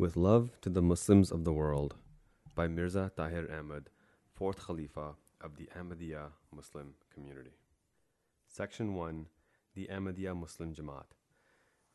[0.00, 1.94] With Love to the Muslims of the World
[2.54, 3.90] by Mirza Tahir Ahmad,
[4.40, 7.58] 4th Khalifa of the Ahmadiyya Muslim Community.
[8.48, 9.26] Section 1
[9.74, 11.12] The Ahmadiyya Muslim Jamaat.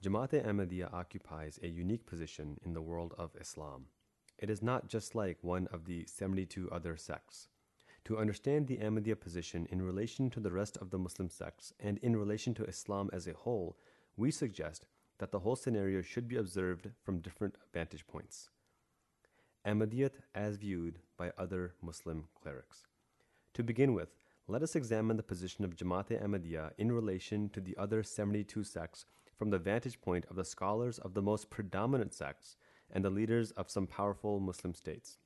[0.03, 3.85] Jamaat Ahmadiyya occupies a unique position in the world of Islam.
[4.37, 7.47] It is not just like one of the 72 other sects.
[8.03, 11.97] To understand the Ahmadiyya position in relation to the rest of the Muslim sects and
[12.03, 13.79] in relation to Islam as a whole,
[14.15, 14.85] we suggest
[15.19, 18.49] that the whole scenario should be observed from different vantage points.
[19.65, 22.85] Ahmadiyyat as viewed by other Muslim clerics.
[23.53, 24.09] To begin with,
[24.47, 29.05] let us examine the position of Jamaat Ahmadiyya in relation to the other 72 sects
[29.37, 32.57] from the vantage point of the scholars of the most predominant sects
[32.91, 35.17] and the leaders of some powerful Muslim states.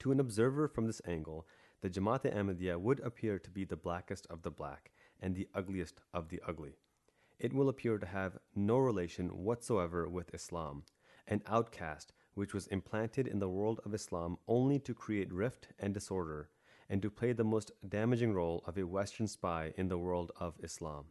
[0.00, 1.46] To an observer from this angle,
[1.82, 6.00] the Jamaat Ahmadiyya would appear to be the blackest of the black and the ugliest
[6.12, 6.76] of the ugly
[7.44, 10.82] it will appear to have no relation whatsoever with Islam,
[11.26, 15.92] an outcast which was implanted in the world of Islam only to create rift and
[15.92, 16.48] disorder,
[16.88, 20.58] and to play the most damaging role of a Western spy in the world of
[20.62, 21.04] Islam.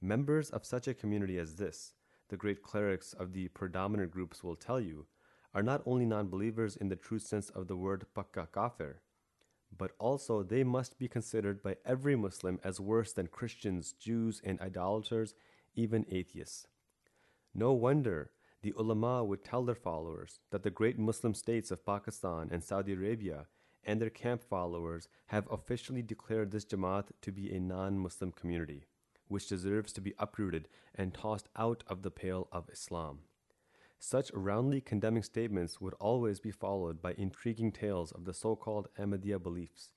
[0.00, 1.92] Members of such a community as this,
[2.30, 5.04] the great clerics of the predominant groups will tell you,
[5.52, 9.02] are not only non believers in the true sense of the word pakka kafir,
[9.76, 14.60] but also they must be considered by every Muslim as worse than Christians, Jews, and
[14.60, 15.34] idolaters,
[15.74, 16.66] even atheists.
[17.54, 18.30] No wonder
[18.62, 22.94] the ulama would tell their followers that the great Muslim states of Pakistan and Saudi
[22.94, 23.46] Arabia
[23.84, 28.84] and their camp followers have officially declared this Jamaat to be a non Muslim community,
[29.28, 33.20] which deserves to be uprooted and tossed out of the pale of Islam.
[33.98, 38.88] Such roundly condemning statements would always be followed by intriguing tales of the so called
[38.98, 39.90] Ahmadiyya beliefs.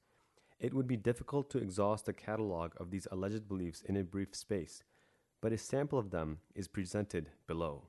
[0.59, 4.35] It would be difficult to exhaust the catalogue of these alleged beliefs in a brief
[4.35, 4.83] space,
[5.41, 7.87] but a sample of them is presented below.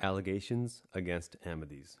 [0.00, 1.98] Allegations against Ahmadis.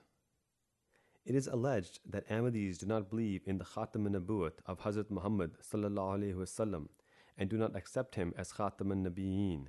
[1.24, 5.58] It is alleged that Ahmadis do not believe in the Khatam al-Nabuwat of Hazrat Muhammad
[5.62, 6.88] sallallahu
[7.36, 9.66] and do not accept him as Khatam al-Nabiyyin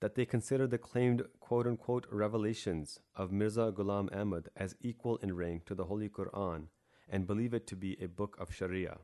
[0.00, 5.36] that they consider the claimed quote unquote revelations of Mirza Ghulam Ahmad as equal in
[5.36, 6.68] rank to the Holy Quran
[7.08, 8.98] and believe it to be a book of Sharia.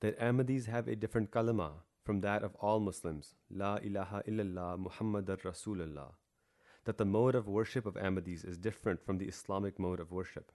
[0.00, 1.72] That Ahmadis have a different kalima
[2.04, 6.12] from that of all Muslims, La ilaha illallah Muhammadar Rasulullah.
[6.84, 10.52] That the mode of worship of Ahmadis is different from the Islamic mode of worship.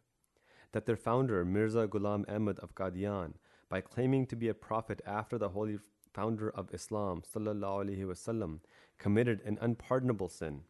[0.72, 3.34] That their founder, Mirza Ghulam Ahmad of Qadian,
[3.70, 5.78] by claiming to be a prophet after the Holy
[6.14, 8.60] founder of Islam, wasallam,
[8.98, 10.62] committed an unpardonable sin,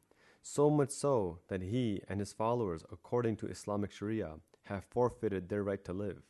[0.41, 5.63] so much so that he and his followers, according to Islamic Sharia, have forfeited their
[5.63, 6.21] right to live.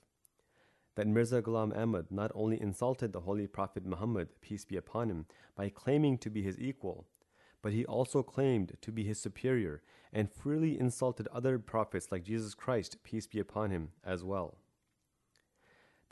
[0.95, 5.25] That Mirza Ghulam Ahmad not only insulted the Holy Prophet Muhammad, peace be upon him,
[5.55, 7.07] by claiming to be his equal,
[7.61, 9.81] but he also claimed to be his superior
[10.11, 14.57] and freely insulted other prophets like Jesus Christ, peace be upon him, as well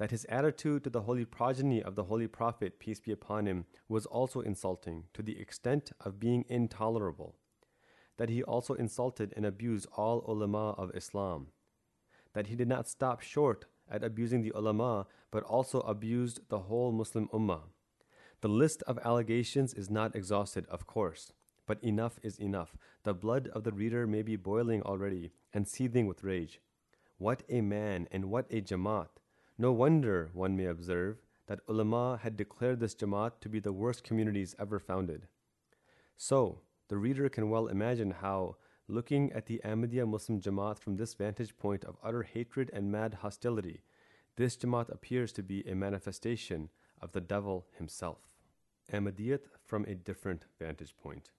[0.01, 3.65] that his attitude to the holy progeny of the Holy Prophet, peace be upon him,
[3.87, 7.35] was also insulting to the extent of being intolerable,
[8.17, 11.49] that he also insulted and abused all ulama of Islam,
[12.33, 16.91] that he did not stop short at abusing the ulama, but also abused the whole
[16.91, 17.65] Muslim ummah.
[18.41, 21.31] The list of allegations is not exhausted, of course,
[21.67, 22.75] but enough is enough.
[23.03, 26.59] The blood of the reader may be boiling already and seething with rage.
[27.19, 29.20] What a man and what a jamaat!
[29.61, 34.03] No wonder, one may observe, that ulama had declared this Jamaat to be the worst
[34.03, 35.27] communities ever founded.
[36.17, 38.55] So, the reader can well imagine how,
[38.87, 43.19] looking at the Ahmadiyya Muslim Jamaat from this vantage point of utter hatred and mad
[43.21, 43.83] hostility,
[44.35, 48.31] this Jamaat appears to be a manifestation of the devil himself.
[48.91, 51.29] Ahmadiyyat from a different vantage point.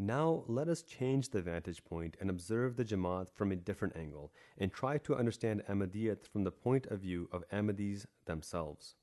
[0.00, 4.32] Now let us change the vantage point and observe the Jamaat from a different angle
[4.56, 8.94] and try to understand Ahmadiyyat from the point of view of Ahmadis themselves.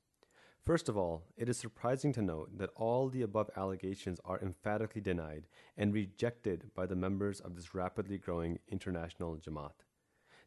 [0.66, 5.02] First of all, it is surprising to note that all the above allegations are emphatically
[5.02, 9.84] denied and rejected by the members of this rapidly growing international Jamaat.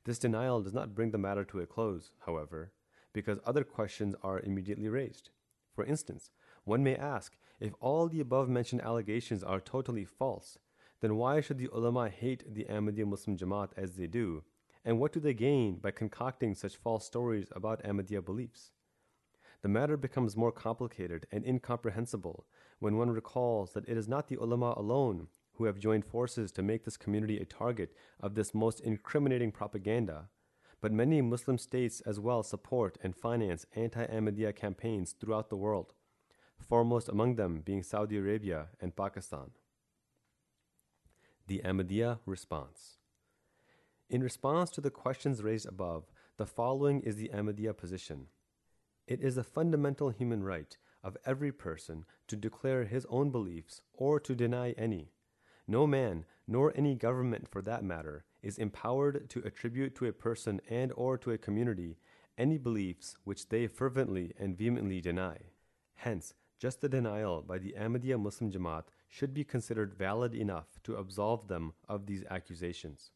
[0.05, 2.72] This denial does not bring the matter to a close, however,
[3.12, 5.28] because other questions are immediately raised.
[5.75, 6.31] For instance,
[6.64, 10.58] one may ask if all the above mentioned allegations are totally false,
[11.00, 14.44] then why should the ulama hate the Ahmadiyya Muslim Jamaat as they do?
[14.84, 18.72] And what do they gain by concocting such false stories about Ahmadiyya beliefs?
[19.62, 22.46] The matter becomes more complicated and incomprehensible
[22.78, 26.62] when one recalls that it is not the ulama alone who have joined forces to
[26.62, 30.28] make this community a target of this most incriminating propaganda,
[30.81, 35.93] but many Muslim states as well support and finance anti Ahmadiyya campaigns throughout the world
[36.60, 39.50] foremost among them being Saudi Arabia and Pakistan.
[41.46, 42.99] The Ahmadiyya Response
[44.10, 46.05] In response to the questions raised above,
[46.37, 48.26] the following is the Ahmadiyya position.
[49.06, 54.20] It is a fundamental human right of every person to declare his own beliefs or
[54.20, 55.12] to deny any.
[55.66, 60.60] No man, nor any government for that matter, is empowered to attribute to a person
[60.69, 61.99] and or to a community
[62.38, 65.37] any beliefs which they fervently and vehemently deny.
[65.96, 70.96] Hence, just the denial by the Ahmadiyya Muslim Jamaat should be considered valid enough to
[70.96, 73.10] absolve them of these accusations.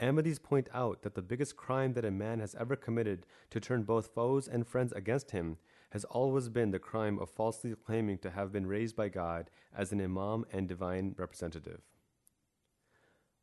[0.00, 3.82] Ahmadis point out that the biggest crime that a man has ever committed to turn
[3.82, 5.58] both foes and friends against him
[5.90, 9.92] has always been the crime of falsely claiming to have been raised by God as
[9.92, 11.82] an imam and divine representative.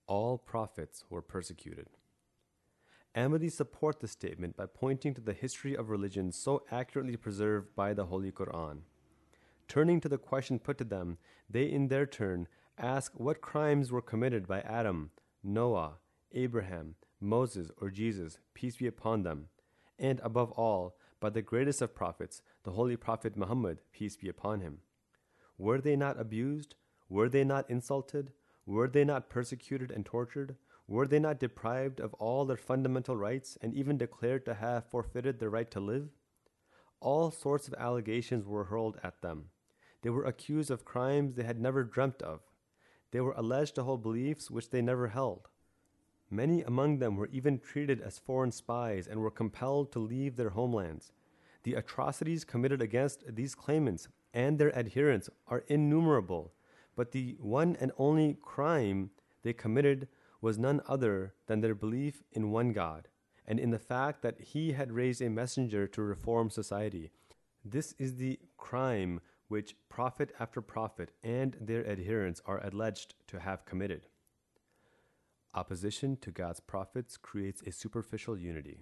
[0.07, 1.89] All prophets were persecuted.
[3.16, 7.94] Ahmadis support the statement by pointing to the history of religion so accurately preserved by
[7.94, 8.80] the Holy Quran.
[9.68, 11.18] Turning to the question put to them,
[11.50, 12.48] they in their turn
[12.78, 15.12] ask what crimes were committed by Adam,
[15.44, 15.98] Noah,
[16.31, 19.48] Abraham, Moses, or Jesus, peace be upon them,
[19.98, 24.62] and above all, by the greatest of prophets, the Holy Prophet Muhammad, peace be upon
[24.62, 24.80] him.
[25.58, 26.75] Were they not abused?
[27.10, 28.31] Were they not insulted?
[28.66, 30.56] Were they not persecuted and tortured?
[30.88, 35.40] Were they not deprived of all their fundamental rights and even declared to have forfeited
[35.40, 36.10] their right to live?
[37.00, 39.50] All sorts of allegations were hurled at them.
[40.07, 42.39] They were accused of crimes they had never dreamt of.
[43.12, 45.50] They were alleged to hold beliefs which they never held.
[46.30, 50.51] Many among them were even treated as foreign spies and were compelled to leave their
[50.51, 51.12] homelands.
[51.63, 56.53] The atrocities committed against these claimants and their adherents are innumerable,
[56.95, 59.10] but the one and only crime
[59.44, 60.07] they committed
[60.39, 63.10] was none other than their belief in one God
[63.45, 67.12] and in the fact that He had raised a messenger to reform society.
[67.65, 73.66] This is the crime which prophet after prophet and their adherents are alleged to have
[73.66, 74.08] committed.
[75.54, 78.80] Opposition to God's prophets creates a superficial unity.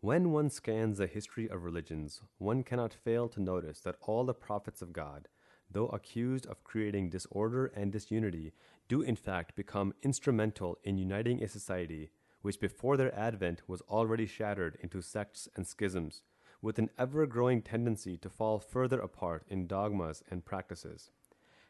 [0.00, 4.34] When one scans the history of religions, one cannot fail to notice that all the
[4.34, 5.28] prophets of God,
[5.70, 8.52] though accused of creating disorder and disunity,
[8.86, 12.10] do in fact become instrumental in uniting a society
[12.42, 16.22] which before their advent was already shattered into sects and schisms
[16.64, 21.10] with an ever growing tendency to fall further apart in dogmas and practices.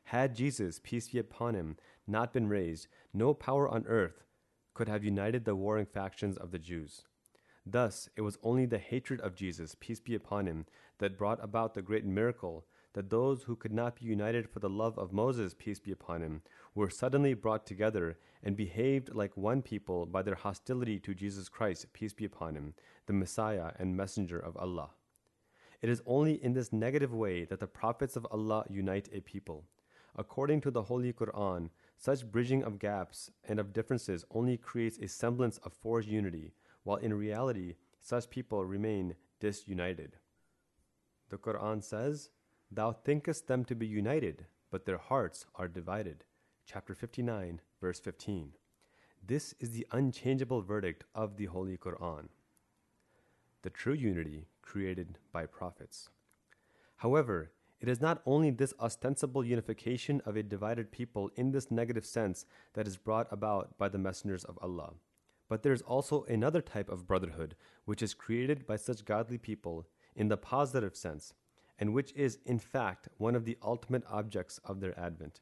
[0.04, 1.76] Had Jesus, peace be upon him,
[2.06, 4.22] not been raised, no power on earth
[4.72, 7.02] could have united the warring factions of the Jews.
[7.66, 10.64] Thus, it was only the hatred of Jesus, peace be upon him,
[10.98, 12.64] that brought about the great miracle
[12.94, 16.22] that those who could not be united for the love of Moses, peace be upon
[16.22, 16.42] him,
[16.74, 21.92] were suddenly brought together and behaved like one people by their hostility to Jesus Christ,
[21.92, 22.74] peace be upon him,
[23.06, 24.90] the Messiah and Messenger of Allah.
[25.82, 29.64] It is only in this negative way that the prophets of Allah unite a people.
[30.16, 35.08] According to the Holy Quran, such bridging of gaps and of differences only creates a
[35.08, 36.52] semblance of forged unity,
[36.84, 40.16] while in reality, such people remain disunited.
[41.30, 42.30] The Quran says,
[42.74, 46.24] Thou thinkest them to be united, but their hearts are divided.
[46.66, 48.50] Chapter 59, verse 15.
[49.24, 52.30] This is the unchangeable verdict of the Holy Quran.
[53.62, 56.08] The true unity created by prophets.
[56.96, 62.04] However, it is not only this ostensible unification of a divided people in this negative
[62.04, 64.94] sense that is brought about by the messengers of Allah,
[65.48, 67.54] but there is also another type of brotherhood
[67.84, 71.34] which is created by such godly people in the positive sense
[71.78, 75.40] and which is, in fact, one of the ultimate objects of their advent.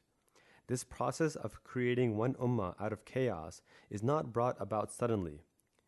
[0.67, 5.41] This process of creating one ummah out of chaos is not brought about suddenly.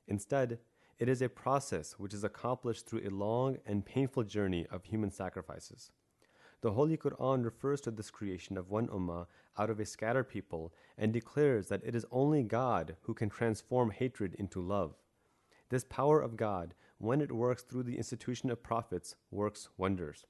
[0.08, 0.60] Instead,
[1.00, 5.12] it is a process which is accomplished through a long and painful journey of human
[5.12, 5.92] sacrifices.
[6.62, 10.74] The Holy Quran refers to this creation of one ummah out of a scattered people
[10.98, 14.96] and declares that it is only God who can transform hatred into love.
[15.70, 20.26] This power of God, when it works through the institution of prophets, works wonders.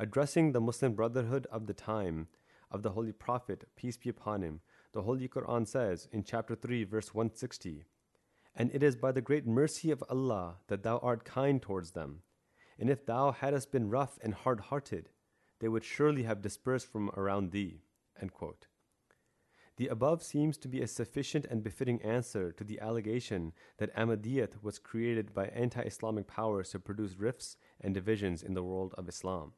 [0.00, 2.28] Addressing the Muslim Brotherhood of the time
[2.70, 6.84] of the Holy Prophet, peace be upon him, the Holy Quran says in chapter 3,
[6.84, 7.84] verse 160,
[8.56, 12.22] And it is by the great mercy of Allah that thou art kind towards them.
[12.78, 15.10] And if thou hadst been rough and hard hearted,
[15.58, 17.82] they would surely have dispersed from around thee.
[19.76, 24.62] The above seems to be a sufficient and befitting answer to the allegation that Ahmadiyyat
[24.62, 29.06] was created by anti Islamic powers to produce rifts and divisions in the world of
[29.06, 29.52] Islam.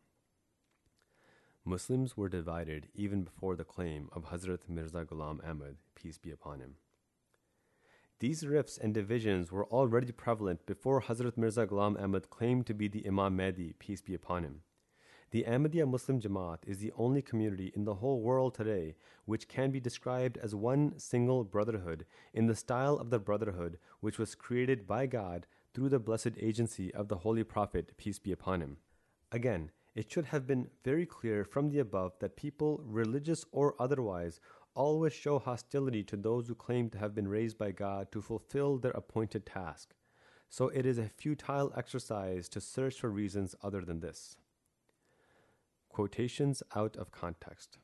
[1.64, 6.59] Muslims were divided even before the claim of Hazrat Mirza Ghulam Ahmad, peace be upon
[6.59, 6.75] him.
[8.19, 12.88] These rifts and divisions were already prevalent before Hazrat Mirza Ghulam Ahmad claimed to be
[12.88, 14.62] the Imam Mahdi, peace be upon him.
[15.31, 19.71] The Ahmadiyya Muslim Jamaat is the only community in the whole world today which can
[19.71, 24.87] be described as one single brotherhood in the style of the brotherhood which was created
[24.87, 28.78] by God through the blessed agency of the Holy Prophet, peace be upon him.
[29.31, 34.41] Again, it should have been very clear from the above that people, religious or otherwise,
[34.75, 38.79] always show hostility to those who claim to have been raised by God to fulfill
[38.79, 39.95] their appointed task.
[40.49, 44.37] So it is a futile exercise to search for reasons other than this.
[45.89, 47.79] Quotations out of context.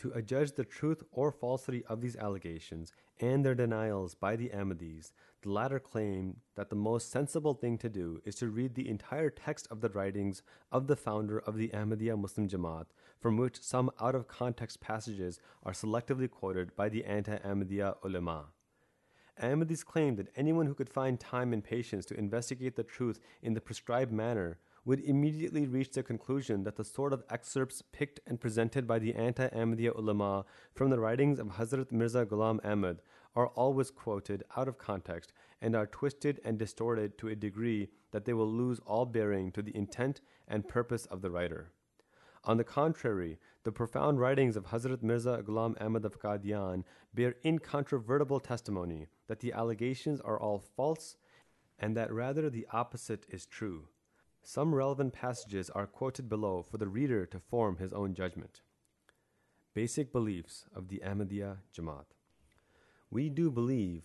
[0.00, 2.90] To adjudge the truth or falsity of these allegations
[3.20, 7.90] and their denials by the Ahmadis, the latter claim that the most sensible thing to
[7.90, 10.42] do is to read the entire text of the writings
[10.72, 12.86] of the founder of the Ahmadiyya Muslim Jamaat,
[13.20, 18.46] from which some out of context passages are selectively quoted by the anti Ahmadiyya ulama.
[19.38, 23.52] Ahmadis claim that anyone who could find time and patience to investigate the truth in
[23.52, 28.40] the prescribed manner would immediately reach the conclusion that the sort of excerpts picked and
[28.40, 30.44] presented by the anti Ahmadiyya ulama
[30.74, 33.00] from the writings of Hazrat Mirza Ghulam Ahmad
[33.36, 38.24] are always quoted out of context and are twisted and distorted to a degree that
[38.24, 41.70] they will lose all bearing to the intent and purpose of the writer.
[42.44, 48.40] On the contrary, the profound writings of Hazrat Mirza Ghulam Ahmad of Qadian bear incontrovertible
[48.40, 51.16] testimony that the allegations are all false
[51.78, 53.88] and that rather the opposite is true.
[54.42, 58.62] Some relevant passages are quoted below for the reader to form his own judgment.
[59.74, 62.06] Basic beliefs of the Ahmadiyya Jamaat.
[63.10, 64.02] We do believe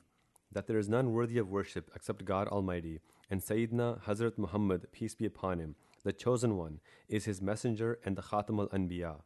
[0.51, 2.99] that there is none worthy of worship except God Almighty,
[3.29, 8.15] and Sayyidina Hazrat Muhammad, peace be upon him, the chosen one, is his messenger and
[8.15, 9.21] the Khatam al Anbiya.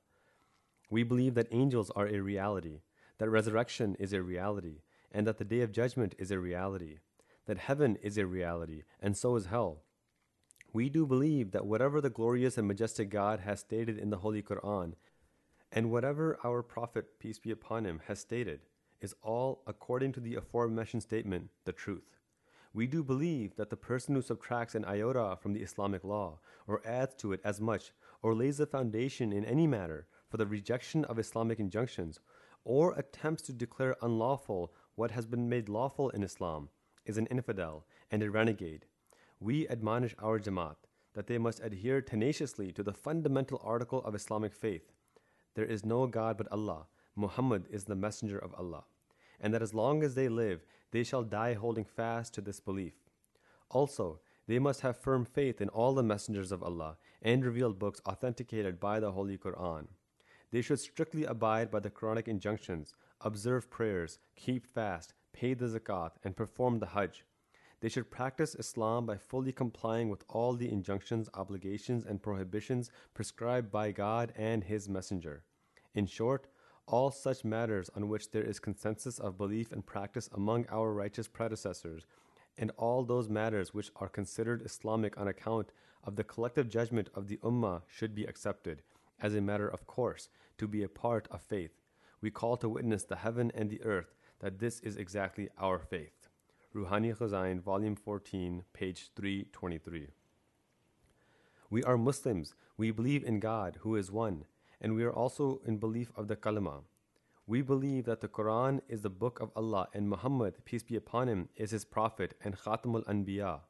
[0.90, 2.82] We believe that angels are a reality,
[3.18, 7.00] that resurrection is a reality, and that the day of judgment is a reality,
[7.46, 9.84] that heaven is a reality, and so is hell.
[10.72, 14.44] We do believe that whatever the glorious and majestic God has stated in the Holy
[14.44, 14.94] Quran,
[15.72, 18.60] and whatever our Prophet, peace be upon him, has stated,
[19.02, 22.18] is all, according to the aforementioned statement, the truth.
[22.72, 26.86] We do believe that the person who subtracts an iota from the Islamic law, or
[26.86, 31.04] adds to it as much, or lays a foundation in any matter for the rejection
[31.06, 32.20] of Islamic injunctions,
[32.64, 36.70] or attempts to declare unlawful what has been made lawful in Islam,
[37.06, 38.86] is an infidel and a renegade
[39.40, 40.76] we admonish our Jamaat
[41.14, 44.92] that they must adhere tenaciously to the fundamental article of Islamic faith
[45.60, 48.86] there is no God but Allah, Muhammad is the messenger of Allah,
[49.42, 52.94] and that as long as they live, they shall die holding fast to this belief.
[53.70, 58.02] Also, they must have firm faith in all the messengers of Allah and revealed books
[58.08, 59.88] authenticated by the Holy Quran.
[60.52, 66.12] They should strictly abide by the Quranic injunctions, observe prayers, keep fast, pay the zakat,
[66.24, 67.26] and perform the Hajj.
[67.82, 73.72] They should practice Islam by fully complying with all the injunctions, obligations, and prohibitions prescribed
[73.72, 75.44] by God and His Messenger.
[75.94, 76.48] In short,
[76.88, 81.28] all such matters on which there is consensus of belief and practice among our righteous
[81.28, 82.06] predecessors,
[82.58, 85.72] and all those matters which are considered Islamic on account
[86.04, 88.82] of the collective judgment of the Ummah should be accepted,
[89.22, 91.82] as a matter of course, to be a part of faith.
[92.22, 96.19] We call to witness the heaven and the earth that this is exactly our faith.
[96.76, 100.10] Ruhani Khazain, Volume 14, page 323.
[101.72, 102.54] We are Muslims.
[102.78, 104.46] We believe in God, who is one,
[104.80, 106.84] and we are also in belief of the Kalima.
[107.48, 111.28] We believe that the Quran is the book of Allah and Muhammad, peace be upon
[111.28, 113.62] him, is his prophet and Khatamul Anbiya.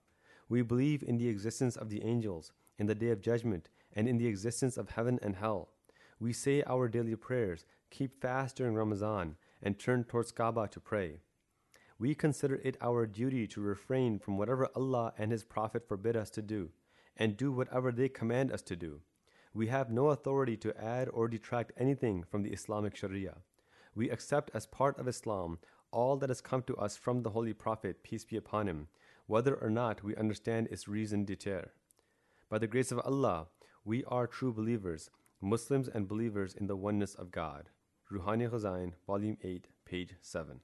[0.50, 4.18] We believe in the existence of the angels, in the day of judgment, and in
[4.18, 5.70] the existence of heaven and hell.
[6.20, 11.22] We say our daily prayers, keep fast during Ramadan, and turn towards Kaaba to pray
[12.00, 16.29] we consider it our duty to refrain from whatever Allah and His Prophet forbid us
[16.32, 16.70] to do,
[17.18, 19.01] and do whatever they command us to do.
[19.53, 23.39] We have no authority to add or detract anything from the Islamic Sharia.
[23.94, 25.60] We accept as part of Islam
[25.91, 28.88] all that has come to us from the Holy Prophet, peace be upon him,
[29.27, 31.72] whether or not we understand its raison d'etre.
[32.48, 33.48] By the grace of Allah,
[33.84, 35.10] we are true believers,
[35.41, 37.70] Muslims and believers in the oneness of God.
[38.10, 40.62] Ruhani Khazain, Volume 8, page 7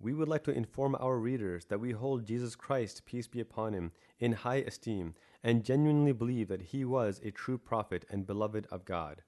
[0.00, 3.72] we would like to inform our readers that we hold Jesus Christ, peace be upon
[3.72, 3.90] him,
[4.20, 8.84] in high esteem and genuinely believe that he was a true prophet and beloved of
[8.84, 9.22] God.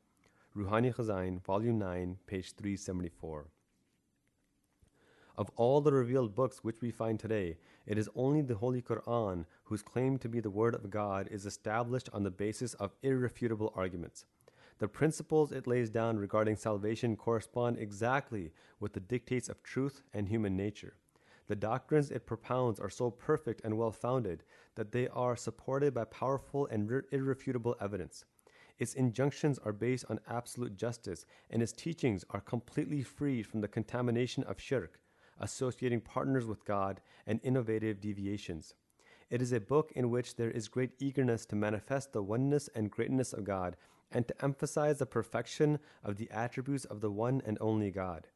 [0.56, 3.48] Ruhani Khazain, Volume 9, page 374.
[5.36, 9.46] Of all the revealed books which we find today, it is only the Holy Quran
[9.64, 13.72] whose claim to be the Word of God is established on the basis of irrefutable
[13.74, 14.26] arguments.
[14.80, 20.26] The principles it lays down regarding salvation correspond exactly with the dictates of truth and
[20.26, 20.96] human nature.
[21.48, 24.42] The doctrines it propounds are so perfect and well founded
[24.76, 28.24] that they are supported by powerful and irrefutable evidence.
[28.78, 33.68] Its injunctions are based on absolute justice, and its teachings are completely free from the
[33.68, 34.98] contamination of shirk,
[35.40, 38.72] associating partners with God, and innovative deviations.
[39.28, 42.90] It is a book in which there is great eagerness to manifest the oneness and
[42.90, 43.76] greatness of God
[44.12, 48.26] and to emphasize the perfection of the attributes of the one and only God.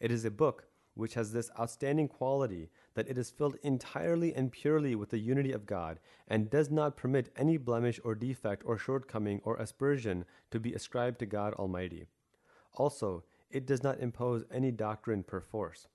[0.00, 4.52] It is a book which has this outstanding quality that it is filled entirely and
[4.52, 8.78] purely with the unity of God and does not permit any blemish or defect or
[8.78, 12.06] shortcoming or aspersion to be ascribed to God Almighty.
[12.74, 15.88] Also, it does not impose any doctrine perforce.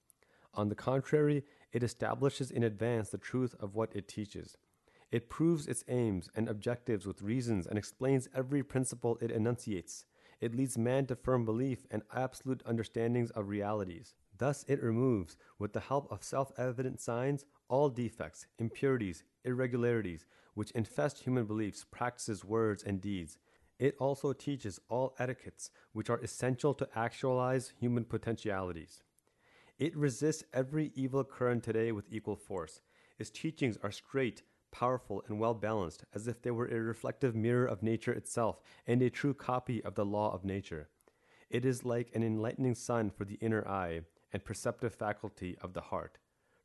[0.53, 4.57] On the contrary, it establishes in advance the truth of what it teaches.
[5.11, 10.05] It proves its aims and objectives with reasons and explains every principle it enunciates.
[10.39, 14.13] It leads man to firm belief and absolute understandings of realities.
[14.37, 20.71] Thus, it removes, with the help of self evident signs, all defects, impurities, irregularities, which
[20.71, 23.37] infest human beliefs, practices, words, and deeds.
[23.79, 29.03] It also teaches all etiquettes which are essential to actualize human potentialities.
[29.77, 32.81] It resists every evil current today with equal force.
[33.17, 37.65] Its teachings are straight, powerful, and well balanced, as if they were a reflective mirror
[37.65, 40.89] of nature itself and a true copy of the law of nature.
[41.49, 45.81] It is like an enlightening sun for the inner eye and perceptive faculty of the
[45.81, 46.17] heart.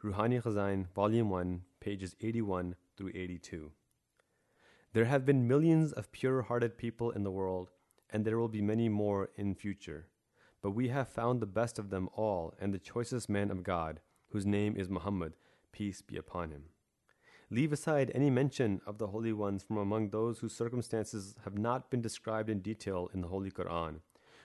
[0.03, 3.73] Ruhani Khazain, Volume 1, pages 81 through 82.
[4.93, 7.71] There have been millions of pure hearted people in the world,
[8.11, 10.09] and there will be many more in future.
[10.61, 14.01] But we have found the best of them all and the choicest man of God,
[14.29, 15.33] whose name is Muhammad,
[15.73, 16.65] peace be upon him.
[17.55, 21.89] Leave aside any mention of the holy ones from among those whose circumstances have not
[21.89, 24.01] been described in detail in the Holy Quran.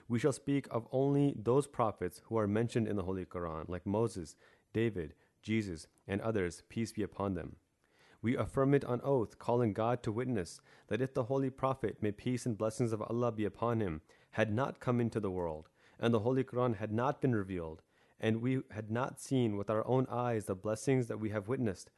[0.08, 3.88] We shall speak of only those prophets who are mentioned in the Holy Quran, like
[3.88, 4.36] Moses,
[4.74, 7.56] David, Jesus, and others, peace be upon them.
[8.22, 12.12] We affirm it on oath, calling God to witness that if the Holy Prophet, may
[12.12, 14.02] peace and blessings of Allah be upon him,
[14.34, 17.82] had not come into the world, and the Holy Quran had not been revealed,
[18.20, 21.90] and we had not seen with our own eyes the blessings that we have witnessed,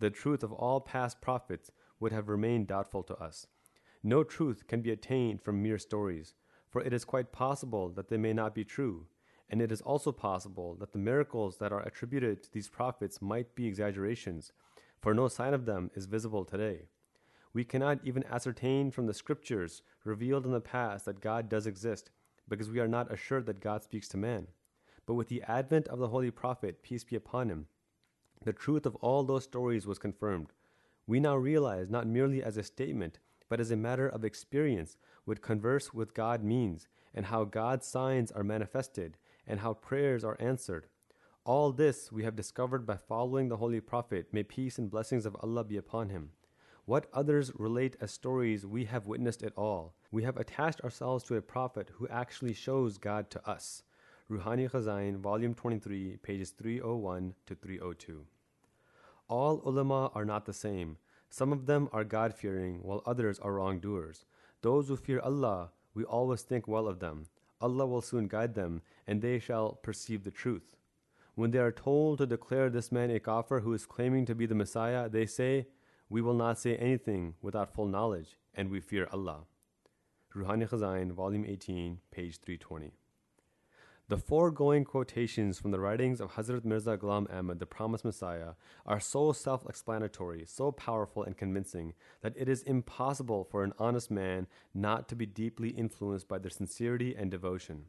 [0.00, 3.46] the truth of all past prophets would have remained doubtful to us.
[4.02, 6.34] No truth can be attained from mere stories,
[6.70, 9.06] for it is quite possible that they may not be true,
[9.50, 13.54] and it is also possible that the miracles that are attributed to these prophets might
[13.54, 14.52] be exaggerations,
[15.00, 16.88] for no sign of them is visible today.
[17.52, 22.10] We cannot even ascertain from the scriptures revealed in the past that God does exist,
[22.48, 24.46] because we are not assured that God speaks to man.
[25.04, 27.66] But with the advent of the Holy Prophet, peace be upon him,
[28.42, 30.54] the truth of all those stories was confirmed.
[31.06, 33.18] We now realize not merely as a statement,
[33.50, 38.32] but as a matter of experience what converse with God means, and how God's signs
[38.32, 40.86] are manifested, and how prayers are answered.
[41.44, 45.36] All this we have discovered by following the Holy Prophet, may peace and blessings of
[45.42, 46.30] Allah be upon him.
[46.86, 49.94] What others relate as stories, we have witnessed it all.
[50.10, 53.82] We have attached ourselves to a prophet who actually shows God to us.
[54.30, 58.24] Ruhani Khazain, Volume 23, pages 301 to 302.
[59.28, 60.98] All ulama are not the same.
[61.28, 64.26] Some of them are God fearing, while others are wrongdoers.
[64.62, 67.26] Those who fear Allah, we always think well of them.
[67.60, 70.76] Allah will soon guide them, and they shall perceive the truth.
[71.34, 74.46] When they are told to declare this man a kafir who is claiming to be
[74.46, 75.66] the Messiah, they say,
[76.08, 79.40] we will not say anything without full knowledge, and we fear Allah.
[80.36, 82.92] Ruhani Khazain, Volume 18, page 320.
[84.10, 88.98] The foregoing quotations from the writings of Hazrat Mirza Ghulam Ahmad, the promised Messiah, are
[88.98, 94.48] so self explanatory, so powerful and convincing, that it is impossible for an honest man
[94.74, 97.84] not to be deeply influenced by their sincerity and devotion.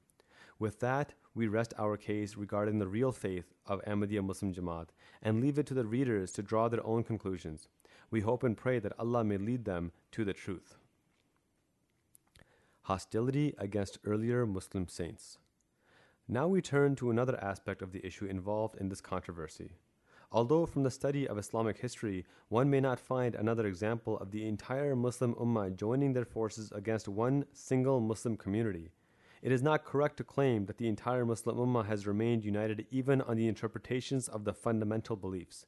[0.60, 4.90] With that, we rest our case regarding the real faith of Ahmadiyya Muslim Jamaat
[5.24, 7.68] and leave it to the readers to draw their own conclusions.
[8.12, 10.76] We hope and pray that Allah may lead them to the truth.
[12.84, 15.40] Hostility against earlier Muslim saints.
[16.34, 19.72] Now we turn to another aspect of the issue involved in this controversy.
[20.32, 24.48] Although from the study of Islamic history one may not find another example of the
[24.48, 28.91] entire Muslim Ummah joining their forces against one single Muslim community,
[29.41, 33.22] it is not correct to claim that the entire Muslim Ummah has remained united even
[33.24, 35.65] on the interpretations of the fundamental beliefs.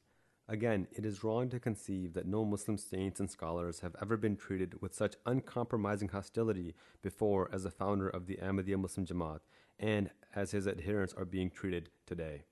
[0.48, 4.36] Again, it is wrong to conceive that no Muslim saints and scholars have ever been
[4.36, 9.40] treated with such uncompromising hostility before as the founder of the Ahmadiyya Muslim Jamaat
[9.78, 12.42] and as his adherents are being treated today.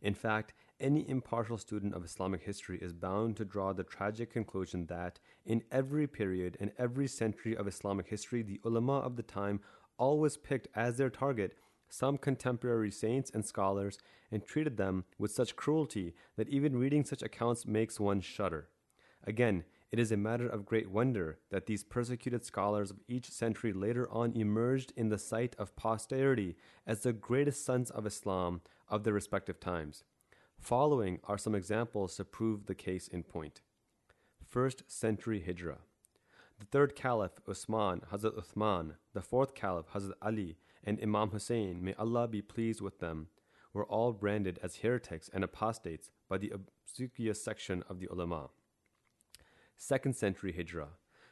[0.00, 4.86] In fact, any impartial student of Islamic history is bound to draw the tragic conclusion
[4.86, 9.60] that in every period and every century of Islamic history, the ulama of the time
[9.96, 11.54] always picked as their target
[11.88, 13.98] some contemporary saints and scholars
[14.32, 18.68] and treated them with such cruelty that even reading such accounts makes one shudder.
[19.24, 23.74] Again, it is a matter of great wonder that these persecuted scholars of each century
[23.74, 29.04] later on emerged in the sight of posterity as the greatest sons of Islam of
[29.04, 30.04] their respective times.
[30.58, 33.60] Following are some examples to prove the case in point.
[34.48, 35.80] First century Hijrah.
[36.58, 41.94] The third caliph, Usman, Hazrat Uthman, the fourth caliph, Hazrat Ali, and Imam Hussein, may
[41.94, 43.26] Allah be pleased with them,
[43.74, 48.48] were all branded as heretics and apostates by the obsequious section of the ulama.
[49.82, 50.90] 2nd century Hijrah.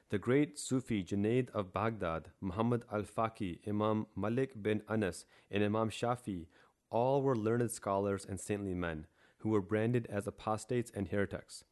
[0.09, 5.89] The great Sufi Junaid of Baghdad, Muhammad al Faqih, Imam Malik bin Anas, and Imam
[5.89, 6.47] Shafi
[6.91, 9.07] all were learned scholars and saintly men
[9.39, 11.63] who were branded as apostates and heretics.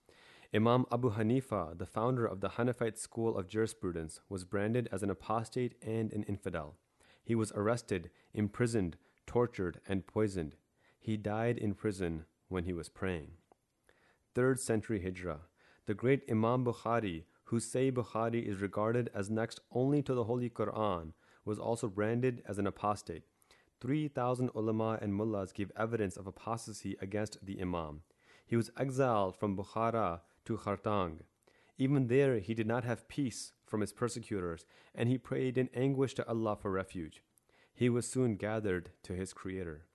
[0.54, 5.10] Imam Abu Hanifa, the founder of the Hanafite school of jurisprudence, was branded as an
[5.10, 6.76] apostate and an infidel.
[7.24, 10.54] He was arrested, imprisoned, tortured, and poisoned.
[11.00, 13.32] He died in prison when he was praying.
[14.36, 15.40] 3rd century Hijrah.
[15.88, 20.50] The great Imam Bukhari, whose Sahih Bukhari is regarded as next only to the Holy
[20.50, 21.14] Quran,
[21.46, 23.22] was also branded as an apostate.
[23.80, 28.02] 3,000 ulama and mullahs give evidence of apostasy against the Imam.
[28.44, 31.20] He was exiled from Bukhara to Khartang.
[31.78, 36.12] Even there, he did not have peace from his persecutors, and he prayed in anguish
[36.16, 37.22] to Allah for refuge.
[37.72, 39.86] He was soon gathered to his Creator.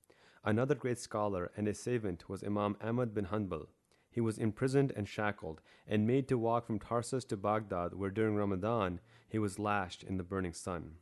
[0.44, 3.68] Another great scholar and a savant was Imam Ahmad bin Hanbal.
[4.14, 8.36] He was imprisoned and shackled and made to walk from Tarsus to Baghdad, where during
[8.36, 10.98] Ramadan he was lashed in the burning sun.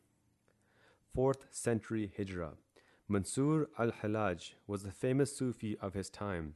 [1.15, 2.53] 4th century Hijrah.
[3.09, 6.55] Mansur al Hallaj was the famous Sufi of his time.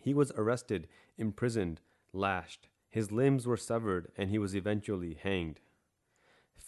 [0.00, 1.80] He was arrested, imprisoned,
[2.12, 2.66] lashed.
[2.90, 5.60] His limbs were severed, and he was eventually hanged.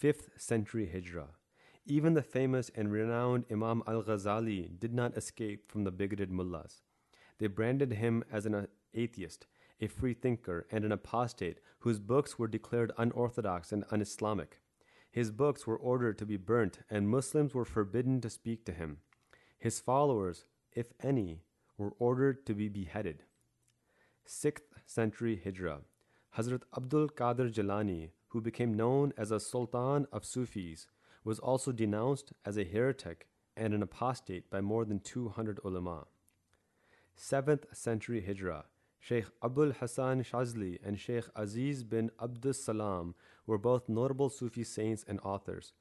[0.00, 1.30] 5th century Hijrah.
[1.84, 6.82] Even the famous and renowned Imam al Ghazali did not escape from the bigoted mullahs.
[7.38, 9.46] They branded him as an atheist,
[9.80, 14.60] a free thinker, and an apostate whose books were declared unorthodox and un Islamic.
[15.10, 18.98] His books were ordered to be burnt, and Muslims were forbidden to speak to him.
[19.58, 21.42] His followers, if any,
[21.76, 23.24] were ordered to be beheaded.
[24.26, 25.80] 6th century Hijrah.
[26.36, 30.86] Hazrat Abdul Qadir Jilani, who became known as a Sultan of Sufis,
[31.24, 33.26] was also denounced as a heretic
[33.56, 36.06] and an apostate by more than 200 ulama.
[37.18, 38.64] 7th century Hijrah.
[39.02, 43.14] Sheikh Abul Hassan Shazli and Sheikh Aziz bin Abdus Salam
[43.46, 45.72] were both notable Sufi saints and authors,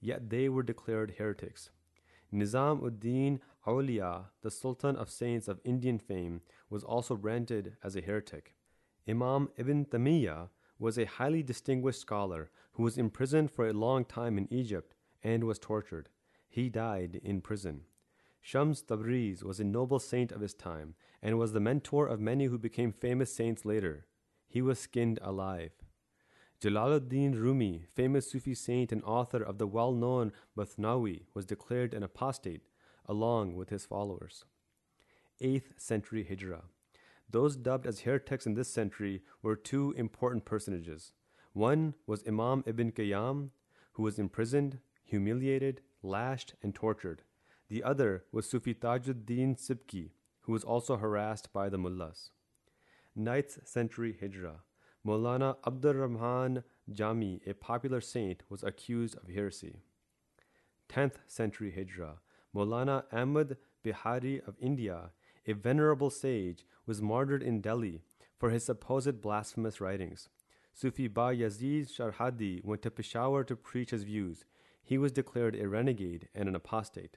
[0.00, 1.70] yet they were declared heretics.
[2.32, 8.00] Nizam ud-Din Awliya, the Sultan of Saints of Indian fame, was also branded as a
[8.00, 8.54] heretic.
[9.08, 10.48] Imam Ibn Taymiyyah
[10.78, 15.44] was a highly distinguished scholar who was imprisoned for a long time in Egypt and
[15.44, 16.08] was tortured.
[16.48, 17.82] He died in prison.
[18.46, 22.44] Shams Tabriz was a noble saint of his time and was the mentor of many
[22.44, 24.06] who became famous saints later.
[24.46, 25.72] He was skinned alive.
[26.60, 32.04] Jalaluddin Rumi, famous Sufi saint and author of the well known Mathnawi, was declared an
[32.04, 32.68] apostate
[33.06, 34.44] along with his followers.
[35.42, 36.66] 8th century Hijrah.
[37.28, 41.10] Those dubbed as heretics in this century were two important personages.
[41.52, 43.50] One was Imam Ibn Qayyim,
[43.94, 47.24] who was imprisoned, humiliated, lashed, and tortured.
[47.68, 50.10] The other was Sufi Tajuddin Subki,
[50.42, 52.30] who was also harassed by the mullahs.
[53.18, 54.60] 9th century Hijrah.
[55.04, 59.80] Maulana Abdur Rahman Jami, a popular saint, was accused of heresy.
[60.88, 62.18] 10th century Hijrah.
[62.54, 65.10] Maulana Ahmad Bihari of India,
[65.46, 68.02] a venerable sage, was martyred in Delhi
[68.38, 70.28] for his supposed blasphemous writings.
[70.72, 74.44] Sufi Ba Yazid Sharhadi went to Peshawar to preach his views.
[74.82, 77.16] He was declared a renegade and an apostate.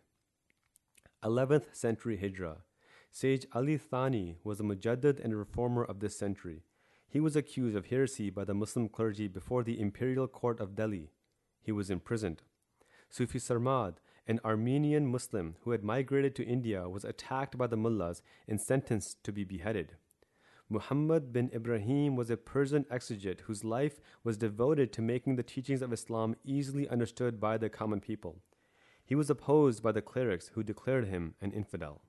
[1.23, 2.63] 11th century Hijrah.
[3.11, 6.63] Sage Alf Thani was a mujaddid and reformer of this century.
[7.09, 11.11] He was accused of heresy by the Muslim clergy before the imperial court of Delhi.
[11.61, 12.43] He was imprisoned.
[13.09, 13.95] Sufi Sarmad,
[14.27, 19.21] an Armenian Muslim who had migrated to India, was attacked by the mullahs and sentenced
[19.25, 19.95] to be beheaded.
[20.69, 25.81] Muhammad bin Ibrahim was a Persian exegete whose life was devoted to making the teachings
[25.81, 28.37] of Islam easily understood by the common people.
[29.09, 32.03] He was opposed by the clerics who declared him an infidel.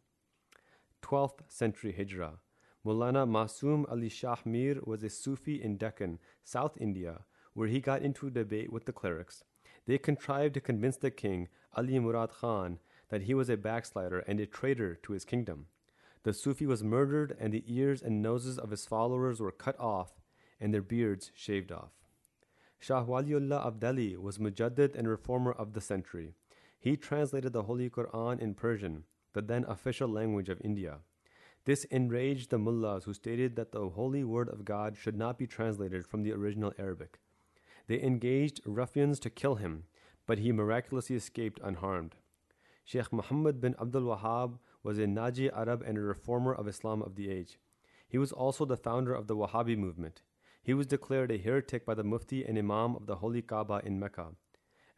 [1.00, 2.40] 12th century Hijrah.
[2.84, 7.20] Maulana Masum Ali Shah Mir was a Sufi in Deccan, South India,
[7.54, 9.44] where he got into a debate with the clerics.
[9.86, 14.38] They contrived to convince the king, Ali Murad Khan, that he was a backslider and
[14.38, 15.68] a traitor to his kingdom.
[16.24, 20.20] The Sufi was murdered, and the ears and noses of his followers were cut off,
[20.60, 21.92] and their beards shaved off.
[22.78, 26.34] Shah Waliullah Delhi was Mujaddid and reformer of the century.
[26.80, 31.00] He translated the Holy Quran in Persian, the then official language of India.
[31.66, 35.46] This enraged the mullahs who stated that the holy word of God should not be
[35.46, 37.20] translated from the original Arabic.
[37.86, 39.84] They engaged ruffians to kill him,
[40.26, 42.16] but he miraculously escaped unharmed.
[42.82, 47.14] Sheikh Muhammad bin Abdul Wahhab was a Najdi Arab and a reformer of Islam of
[47.14, 47.58] the age.
[48.08, 50.22] He was also the founder of the Wahhabi movement.
[50.62, 54.00] He was declared a heretic by the Mufti and Imam of the Holy Kaaba in
[54.00, 54.28] Mecca.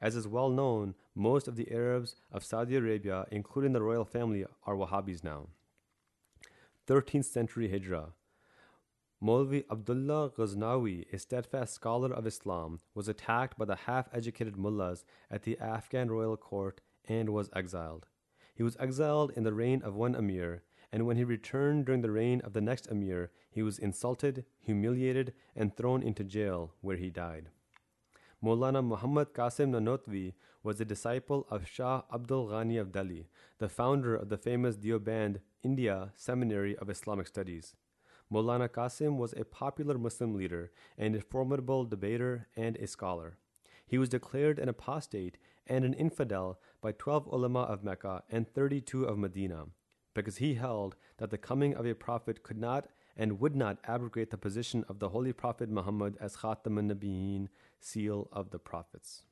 [0.02, 4.44] As is well known, most of the Arabs of Saudi Arabia, including the royal family,
[4.66, 5.46] are Wahhabis now.
[6.88, 8.12] 13th century Hijrah.
[9.22, 15.04] Maulvi Abdullah Ghaznawi, a steadfast scholar of Islam, was attacked by the half educated mullahs
[15.30, 18.08] at the Afghan royal court and was exiled.
[18.56, 22.10] He was exiled in the reign of one emir, and when he returned during the
[22.10, 27.08] reign of the next emir, he was insulted, humiliated, and thrown into jail, where he
[27.08, 27.50] died.
[28.44, 30.32] Maulana Muhammad Qasim Nanotvi
[30.64, 33.28] was a disciple of Shah Abdul Ghani of Delhi,
[33.58, 37.76] the founder of the famous Deoband, India Seminary of Islamic Studies.
[38.32, 43.38] Maulana Qasim was a popular Muslim leader and a formidable debater and a scholar.
[43.86, 49.04] He was declared an apostate and an infidel by 12 ulama of Mecca and 32
[49.04, 49.66] of Medina,
[50.14, 54.30] because he held that the coming of a prophet could not and would not abrogate
[54.30, 57.48] the position of the Holy Prophet Muhammad as Khatam al-Nabiyyin,
[57.84, 59.22] seal of the prophets.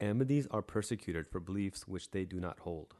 [0.00, 2.94] Ahmadis are persecuted for beliefs which they do not hold.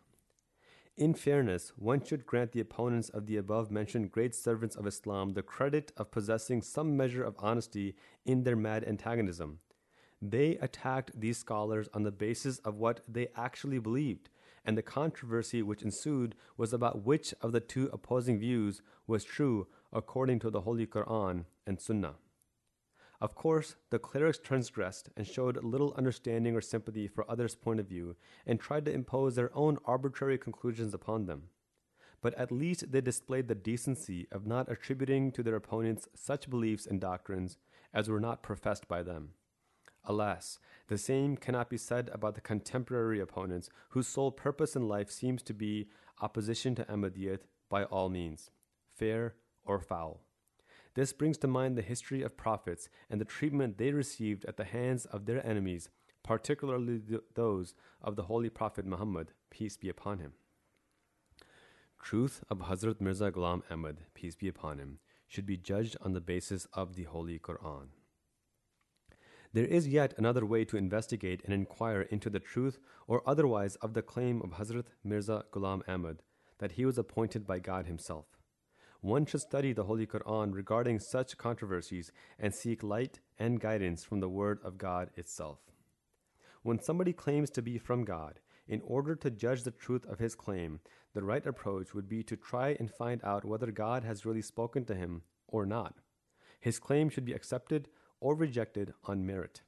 [0.96, 5.33] In fairness, one should grant the opponents of the above mentioned great servants of Islam
[5.33, 7.96] the credit of possessing some measure of honesty
[8.27, 9.61] in their mad antagonism.
[10.20, 14.29] They attacked these scholars on the basis of what they actually believed,
[14.62, 19.68] and the controversy which ensued was about which of the two opposing views was true
[19.94, 22.16] according to the Holy Quran and Sunnah.
[23.20, 27.87] Of course, the clerics transgressed and showed little understanding or sympathy for others' point of
[27.87, 31.50] view and tried to impose their own arbitrary conclusions upon them.
[32.22, 36.87] But at least they displayed the decency of not attributing to their opponents such beliefs
[36.87, 37.59] and doctrines
[37.92, 39.30] as were not professed by them.
[40.04, 45.11] Alas, the same cannot be said about the contemporary opponents whose sole purpose in life
[45.11, 45.88] seems to be
[46.22, 48.50] opposition to Ahmadiyyat by all means,
[48.88, 50.22] fair or foul.
[51.00, 54.64] This brings to mind the history of prophets and the treatment they received at the
[54.64, 55.88] hands of their enemies,
[56.22, 60.34] particularly th- those of the Holy Prophet Muhammad, peace be upon him.
[62.02, 66.20] Truth of Hazrat Mirza Ghulam Ahmad, peace be upon him, should be judged on the
[66.20, 67.86] basis of the Holy Quran.
[69.54, 73.94] There is yet another way to investigate and inquire into the truth or otherwise of
[73.94, 76.20] the claim of Hazrat Mirza Ghulam Ahmad
[76.58, 78.26] that he was appointed by God Himself.
[79.00, 84.20] One should study the Holy Quran regarding such controversies and seek light and guidance from
[84.20, 85.58] the Word of God itself.
[86.62, 90.34] When somebody claims to be from God, in order to judge the truth of his
[90.34, 90.80] claim,
[91.14, 94.84] the right approach would be to try and find out whether God has really spoken
[94.84, 95.94] to him or not.
[96.60, 97.88] His claim should be accepted
[98.20, 99.62] or rejected on merit.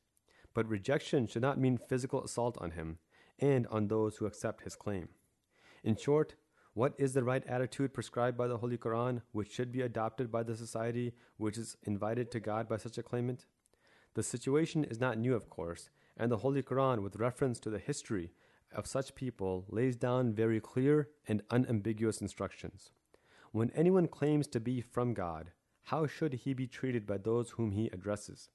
[0.53, 2.99] But rejection should not mean physical assault on him
[3.39, 5.09] and on those who accept his claim.
[5.83, 6.35] In short,
[6.75, 10.43] what is the right attitude prescribed by the Holy Quran, which should be adopted by
[10.43, 13.45] the society which is invited to God by such a claimant?
[14.15, 17.79] The situation is not new, of course, and the Holy Quran, with reference to the
[17.79, 18.33] history
[18.75, 22.91] of such people, lays down very clear and unambiguous instructions.
[23.51, 25.51] When anyone claims to be from God,
[25.85, 28.49] how should he be treated by those whom he addresses?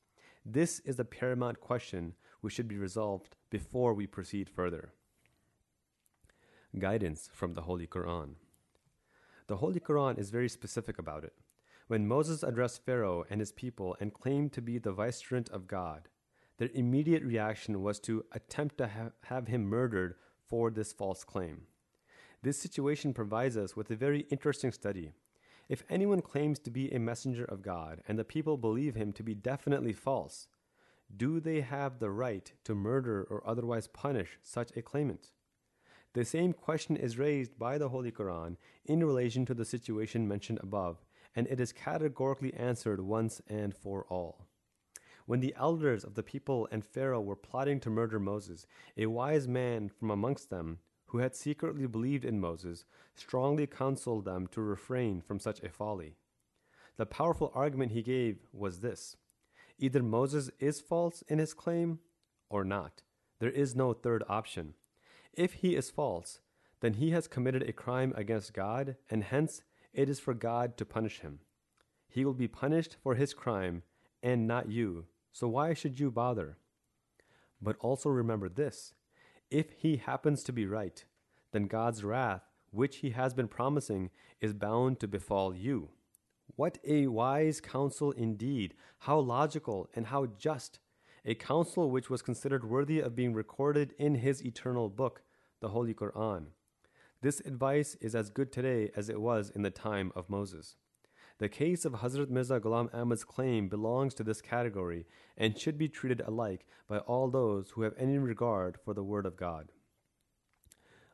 [0.43, 4.93] This is the paramount question which should be resolved before we proceed further
[6.79, 8.35] guidance from the Holy Quran.
[9.47, 11.33] The Holy Quran is very specific about it.
[11.87, 16.09] When Moses addressed Pharaoh and his people and claimed to be the vicegerent of God,
[16.57, 20.15] their immediate reaction was to attempt to ha- have him murdered
[20.47, 21.61] for this false claim.
[22.41, 25.13] This situation provides us with a very interesting study.
[25.69, 29.23] If anyone claims to be a messenger of God and the people believe him to
[29.23, 30.47] be definitely false,
[31.15, 35.31] do they have the right to murder or otherwise punish such a claimant?
[36.17, 40.57] The same question is raised by the Holy Quran in relation to the situation mentioned
[40.63, 44.47] above, and it is categorically answered once and for all.
[45.27, 48.65] When the elders of the people and Pharaoh were plotting to murder Moses,
[48.97, 54.47] a wise man from amongst them, who had secretly believed in Moses, strongly counseled them
[54.47, 56.15] to refrain from such a folly.
[56.95, 59.17] The powerful argument he gave was this
[59.77, 61.99] either Moses is false in his claim
[62.49, 63.03] or not.
[63.37, 64.73] There is no third option.
[65.33, 66.39] If he is false,
[66.79, 69.63] then he has committed a crime against God, and hence
[69.93, 71.39] it is for God to punish him.
[72.07, 73.83] He will be punished for his crime,
[74.21, 76.57] and not you, so why should you bother?
[77.61, 78.93] But also remember this
[79.49, 81.03] If he happens to be right,
[81.51, 84.09] then God's wrath, which he has been promising,
[84.39, 85.89] is bound to befall you.
[86.55, 88.73] What a wise counsel indeed!
[88.99, 90.79] How logical and how just!
[91.29, 95.23] A counsel which was considered worthy of being recorded in his eternal book,
[95.59, 96.45] the Holy Quran.
[97.21, 100.77] This advice is as good today as it was in the time of Moses.
[101.39, 105.89] The case of Hazrat Mirza Ghulam Ahmad's claim belongs to this category and should be
[105.89, 109.73] treated alike by all those who have any regard for the Word of God.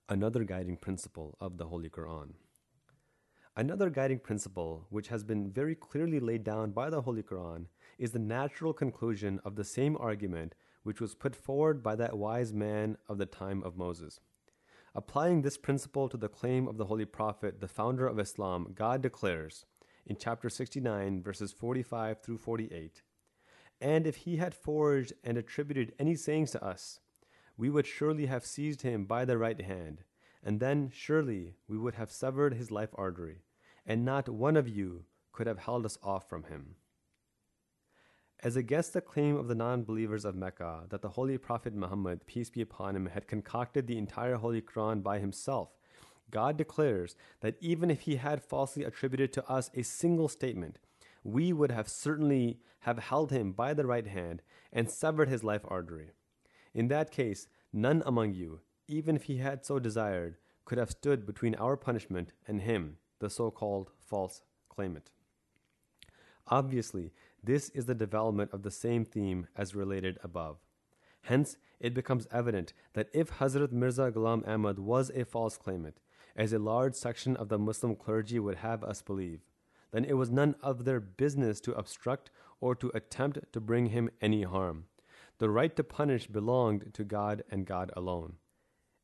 [0.08, 2.34] Another guiding principle of the Holy Quran.
[3.56, 7.66] Another guiding principle, which has been very clearly laid down by the Holy Quran,
[7.98, 12.54] is the natural conclusion of the same argument which was put forward by that wise
[12.54, 14.20] man of the time of Moses.
[14.96, 19.02] Applying this principle to the claim of the Holy Prophet, the founder of Islam, God
[19.02, 19.66] declares
[20.06, 23.02] in chapter 69, verses 45 through 48
[23.80, 27.00] And if he had forged and attributed any sayings to us,
[27.58, 30.04] we would surely have seized him by the right hand
[30.44, 33.44] and then surely we would have severed his life artery,
[33.86, 36.76] and not one of you could have held us off from him.
[38.44, 42.28] As against the claim of the non believers of Mecca that the Holy Prophet Muhammad,
[42.28, 45.70] peace be upon him, had concocted the entire Holy Quran by himself,
[46.30, 50.78] God declares that even if he had falsely attributed to us a single statement,
[51.24, 54.42] we would have certainly have held him by the right hand
[54.74, 56.10] and severed his life artery.
[56.74, 61.26] In that case, none among you, even if he had so desired, could have stood
[61.26, 65.12] between our punishment and him, the so called false claimant.
[66.48, 70.58] Obviously, this is the development of the same theme as related above.
[71.24, 76.00] Hence, it becomes evident that if Hazrat Mirza Ghulam Ahmad was a false claimant,
[76.36, 79.42] as a large section of the Muslim clergy would have us believe,
[79.92, 84.10] then it was none of their business to obstruct or to attempt to bring him
[84.22, 84.86] any harm.
[85.38, 88.38] The right to punish belonged to God and God alone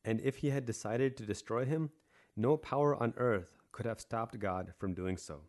[0.04, 1.90] and if he had decided to destroy him,
[2.36, 5.42] no power on earth could have stopped God from doing so.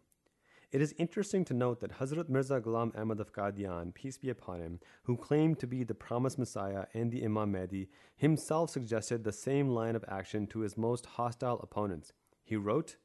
[0.72, 4.62] It is interesting to note that Hazrat Mirza Ghulam Ahmad of Qadian, peace be upon
[4.62, 9.34] him, who claimed to be the promised Messiah and the Imam Mahdi, himself suggested the
[9.34, 12.14] same line of action to his most hostile opponents.
[12.42, 12.96] He wrote,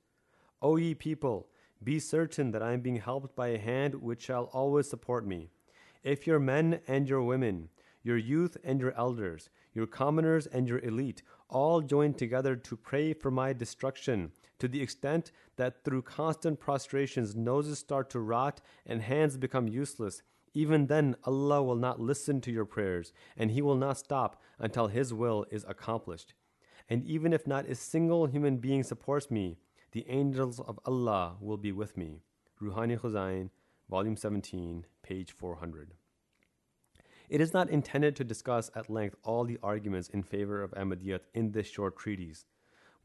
[0.62, 1.48] O ye people,
[1.82, 5.50] be certain that I am being helped by a hand which shall always support me.
[6.04, 7.70] If your men and your women,
[8.04, 13.12] your youth and your elders, your commoners and your elite, all join together to pray
[13.12, 19.02] for my destruction, to the extent that through constant prostrations noses start to rot and
[19.02, 20.22] hands become useless.
[20.54, 24.86] Even then, Allah will not listen to your prayers, and He will not stop until
[24.86, 26.32] His will is accomplished.
[26.88, 29.58] And even if not a single human being supports me,
[29.92, 32.22] the angels of Allah will be with me.
[32.62, 33.50] Ruhani Khazain,
[33.90, 35.92] Volume 17, page 400.
[37.28, 41.20] It is not intended to discuss at length all the arguments in favor of Ahmadiyyat
[41.34, 42.46] in this short treatise.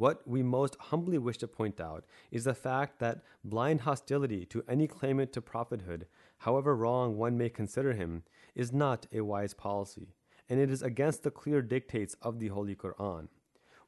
[0.02, 4.64] What we most humbly wish to point out is the fact that blind hostility to
[4.68, 6.08] any claimant to prophethood,
[6.40, 8.24] however wrong one may consider him,
[8.56, 10.16] is not a wise policy,
[10.50, 13.28] and it is against the clear dictates of the Holy Quran.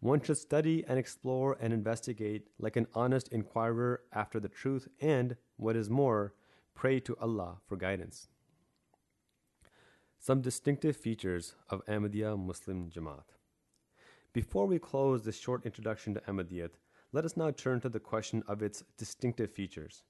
[0.02, 5.36] One should study and explore and investigate like an honest inquirer after the truth and,
[5.58, 6.36] what is more,
[6.76, 8.28] pray to Allah for guidance.
[10.20, 13.34] Some distinctive features of Ahmadiyya Muslim Jamaat.
[14.34, 16.72] Before we close this short introduction to Ahmadiyyat,
[17.12, 20.02] let us now turn to the question of its distinctive features.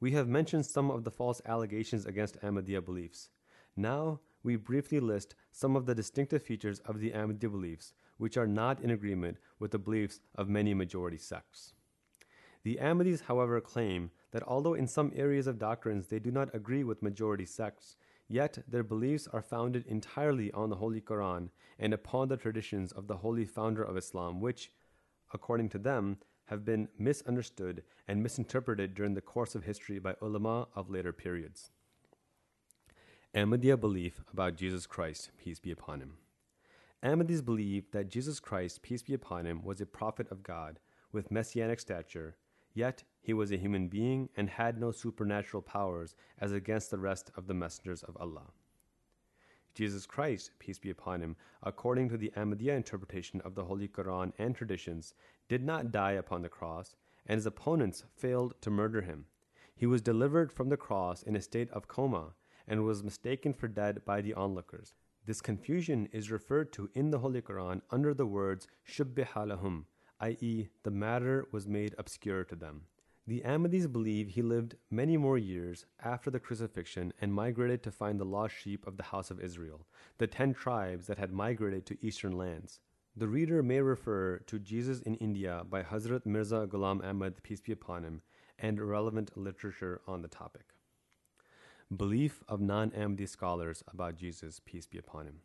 [0.00, 3.30] We have mentioned some of the false allegations against Ahmadiyya beliefs.
[3.74, 8.46] Now, we briefly list some of the distinctive features of the Ahmadiyya beliefs, which are
[8.46, 11.72] not in agreement with the beliefs of many majority sects.
[12.64, 16.84] The Ahmadis, however, claim that although in some areas of doctrines they do not agree
[16.84, 17.96] with majority sects,
[18.32, 21.48] Yet their beliefs are founded entirely on the Holy Quran
[21.80, 24.70] and upon the traditions of the holy founder of Islam, which,
[25.34, 30.68] according to them, have been misunderstood and misinterpreted during the course of history by ulama
[30.76, 31.72] of later periods.
[33.34, 36.18] Ahmadiyya belief about Jesus Christ, peace be upon him.
[37.02, 40.78] Ahmadis believe that Jesus Christ, peace be upon him, was a prophet of God
[41.10, 42.36] with messianic stature
[42.72, 47.30] Yet he was a human being and had no supernatural powers as against the rest
[47.36, 48.52] of the messengers of Allah.
[49.74, 54.32] Jesus Christ, peace be upon him, according to the Ahmadiyya interpretation of the Holy Quran
[54.38, 55.14] and traditions,
[55.48, 56.96] did not die upon the cross,
[57.26, 59.26] and his opponents failed to murder him.
[59.74, 62.34] He was delivered from the cross in a state of coma
[62.66, 64.94] and was mistaken for dead by the onlookers.
[65.26, 69.84] This confusion is referred to in the Holy Quran under the words shubbiha lahum,
[70.20, 72.82] i.e., the matter was made obscure to them.
[73.26, 78.18] The Ahmadis believe he lived many more years after the crucifixion and migrated to find
[78.18, 79.86] the lost sheep of the house of Israel,
[80.18, 82.80] the ten tribes that had migrated to eastern lands.
[83.16, 87.72] The reader may refer to Jesus in India by Hazrat Mirza Ghulam Ahmad, peace be
[87.72, 88.22] upon him,
[88.58, 90.74] and relevant literature on the topic.
[91.94, 95.40] Belief of non Ahmadi scholars about Jesus, peace be upon him.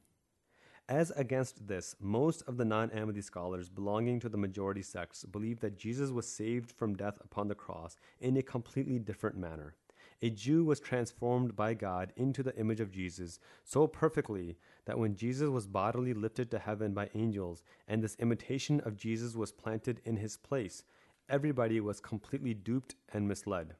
[0.87, 5.59] As against this, most of the non Ahmadi scholars belonging to the majority sects believe
[5.61, 9.73] that Jesus was saved from death upon the cross in a completely different manner.
[10.21, 15.15] A Jew was transformed by God into the image of Jesus so perfectly that when
[15.15, 20.01] Jesus was bodily lifted to heaven by angels and this imitation of Jesus was planted
[20.05, 20.83] in his place,
[21.27, 23.73] everybody was completely duped and misled.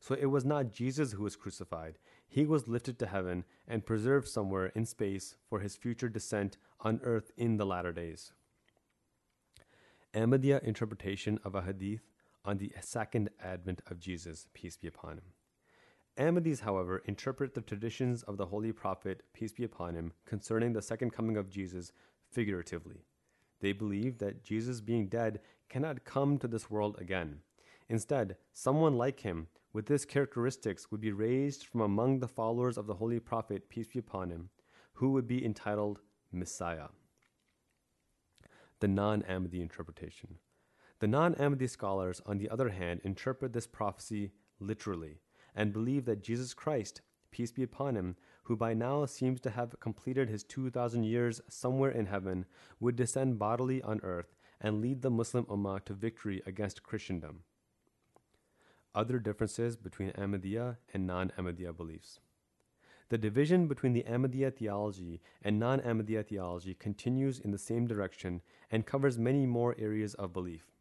[0.00, 1.96] So it was not Jesus who was crucified.
[2.32, 6.98] He was lifted to heaven and preserved somewhere in space for his future descent on
[7.02, 8.32] earth in the latter days.
[10.14, 12.08] Ahmadiyya interpretation of a hadith
[12.42, 15.24] on the second advent of Jesus, peace be upon him.
[16.16, 20.80] Ahmadis, however, interpret the traditions of the Holy Prophet, peace be upon him, concerning the
[20.80, 21.92] second coming of Jesus
[22.30, 23.04] figuratively.
[23.60, 27.40] They believe that Jesus, being dead, cannot come to this world again.
[27.90, 32.86] Instead, someone like him with these characteristics would be raised from among the followers of
[32.86, 34.50] the Holy Prophet, peace be upon him,
[34.94, 36.00] who would be entitled
[36.30, 36.88] Messiah.
[38.80, 40.36] The non Ahmadi interpretation.
[40.98, 45.20] The non Ahmadi scholars, on the other hand, interpret this prophecy literally
[45.54, 47.00] and believe that Jesus Christ,
[47.30, 51.90] peace be upon him, who by now seems to have completed his 2,000 years somewhere
[51.90, 52.44] in heaven,
[52.78, 57.44] would descend bodily on earth and lead the Muslim Ummah to victory against Christendom
[58.94, 62.20] other differences between Ahmadiyya and non Ahmadiyya beliefs.
[63.08, 68.40] The division between the Ahmadiyya theology and non Ahmadiyya theology continues in the same direction
[68.70, 70.72] and covers many more areas of belief.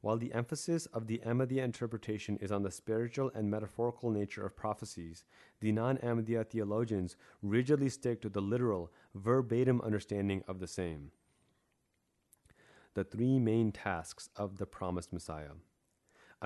[0.00, 4.56] While the emphasis of the Ahmadiyya interpretation is on the spiritual and metaphorical nature of
[4.56, 5.24] prophecies,
[5.60, 11.12] the non Ahmadiyya theologians rigidly stick to the literal, verbatim understanding of the same.
[12.94, 15.52] The three main tasks of the promised Messiah.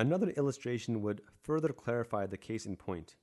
[0.01, 3.16] Another illustration would further clarify the case in point.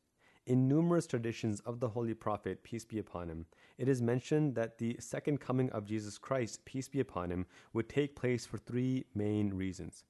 [0.45, 3.47] In numerous traditions of the Holy Prophet, peace be upon him,
[3.79, 7.89] it is mentioned that the second coming of Jesus Christ, peace be upon him, would
[7.89, 10.03] take place for three main reasons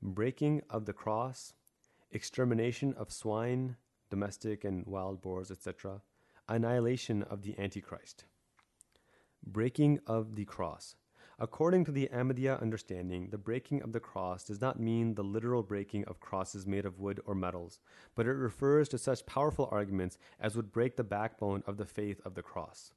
[0.00, 1.54] breaking of the cross,
[2.12, 3.76] extermination of swine,
[4.08, 6.02] domestic and wild boars, etc.,
[6.48, 8.26] annihilation of the Antichrist.
[9.44, 10.94] Breaking of the cross.
[11.42, 15.64] According to the Ahmadiyya understanding, the breaking of the cross does not mean the literal
[15.64, 17.80] breaking of crosses made of wood or metals,
[18.14, 22.20] but it refers to such powerful arguments as would break the backbone of the faith
[22.24, 22.92] of the cross.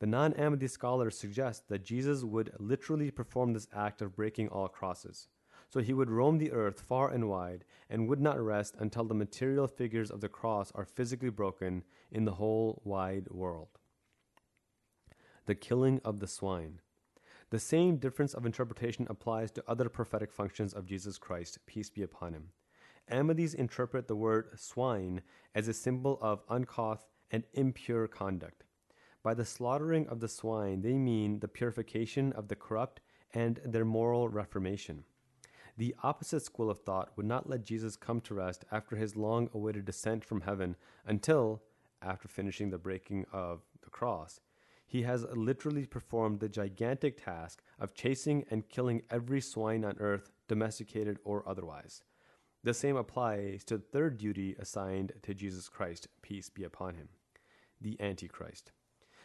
[0.00, 4.66] The non Ahmadi scholars suggest that Jesus would literally perform this act of breaking all
[4.66, 5.28] crosses.
[5.68, 9.14] So he would roam the earth far and wide and would not rest until the
[9.14, 13.78] material figures of the cross are physically broken in the whole wide world.
[15.46, 16.80] The killing of the swine.
[17.50, 22.02] The same difference of interpretation applies to other prophetic functions of Jesus Christ, peace be
[22.02, 22.50] upon him.
[23.10, 25.22] Ahmadis interpret the word swine
[25.54, 28.64] as a symbol of uncouth and impure conduct.
[29.22, 33.00] By the slaughtering of the swine, they mean the purification of the corrupt
[33.32, 35.04] and their moral reformation.
[35.78, 39.48] The opposite school of thought would not let Jesus come to rest after his long
[39.54, 40.76] awaited descent from heaven
[41.06, 41.62] until,
[42.02, 44.40] after finishing the breaking of the cross,
[44.88, 50.30] he has literally performed the gigantic task of chasing and killing every swine on earth,
[50.48, 52.02] domesticated or otherwise.
[52.64, 57.10] The same applies to the third duty assigned to Jesus Christ, peace be upon him,
[57.78, 58.72] the Antichrist.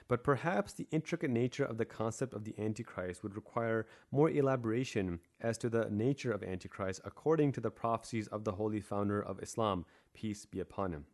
[0.10, 5.22] But perhaps the intricate nature of the concept of the Antichrist would require more elaboration
[5.40, 9.42] as to the nature of Antichrist according to the prophecies of the holy founder of
[9.42, 11.06] Islam, peace be upon him.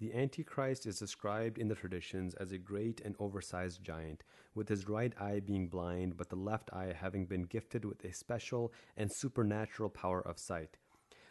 [0.00, 4.22] The Antichrist is described in the traditions as a great and oversized giant,
[4.54, 8.12] with his right eye being blind, but the left eye having been gifted with a
[8.12, 10.76] special and supernatural power of sight.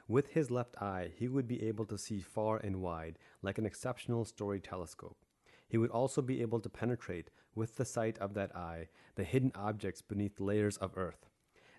[0.09, 3.65] With his left eye, he would be able to see far and wide, like an
[3.65, 5.17] exceptional story telescope.
[5.65, 9.53] He would also be able to penetrate, with the sight of that eye, the hidden
[9.55, 11.29] objects beneath layers of earth.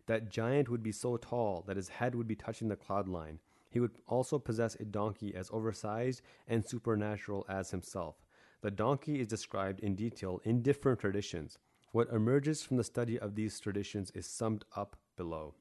[0.07, 3.41] That giant would be so tall that his head would be touching the cloud line,
[3.69, 8.17] he would also possess a donkey as oversized and supernatural as himself.
[8.61, 11.59] The donkey is described in detail in different traditions.
[11.93, 15.55] What emerges from the study of these traditions is summed up below.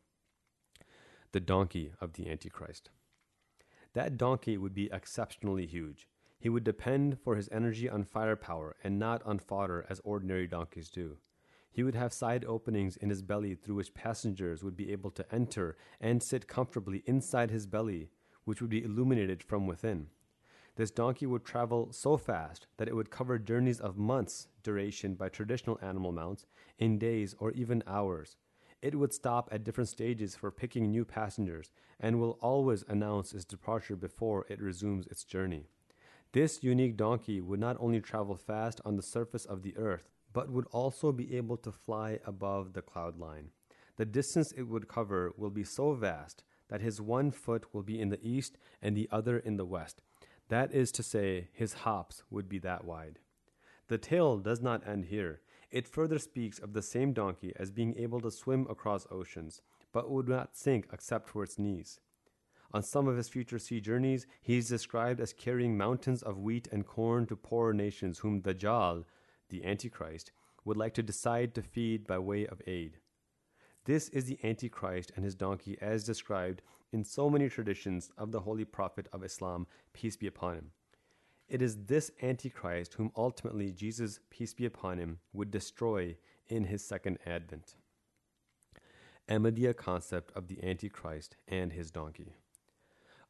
[1.32, 2.90] The donkey of the Antichrist.
[3.94, 6.08] That donkey would be exceptionally huge.
[6.40, 10.90] He would depend for his energy on firepower and not on fodder as ordinary donkeys
[10.90, 11.18] do.
[11.78, 15.32] He would have side openings in his belly through which passengers would be able to
[15.32, 18.10] enter and sit comfortably inside his belly,
[18.46, 20.08] which would be illuminated from within.
[20.76, 25.30] This donkey would travel so fast that it would cover journeys of months' duration by
[25.30, 26.48] traditional animal mounts
[26.80, 28.38] in days or even hours.
[28.82, 33.46] It would stop at different stages for picking new passengers and will always announce its
[33.46, 35.68] departure before it resumes its journey.
[36.32, 40.52] This unique donkey would not only travel fast on the surface of the earth, but
[40.52, 43.50] would also be able to fly above the cloud line.
[43.98, 48.00] The distance it would cover will be so vast that his one foot will be
[48.00, 50.02] in the east and the other in the west.
[50.50, 53.20] That is to say, his hops would be that wide.
[53.88, 55.42] The tale does not end here.
[55.72, 59.62] It further speaks of the same donkey as being able to swim across oceans,
[59.92, 62.00] but would not sink except for its knees.
[62.74, 66.68] On some of his future sea journeys, he is described as carrying mountains of wheat
[66.72, 69.06] and corn to poorer nations whom Dajjal,
[69.50, 70.32] the Antichrist,
[70.66, 72.98] would like to decide to feed by way of aid.
[73.86, 78.42] This is the Antichrist and his donkey as described in so many traditions of the
[78.42, 80.72] Holy Prophet of Islam, peace be upon him.
[81.48, 86.18] It is this Antichrist whom ultimately Jesus, peace be upon him, would destroy
[86.48, 87.76] in his second advent.
[89.30, 92.34] Ahmadiyya concept of the Antichrist and his donkey.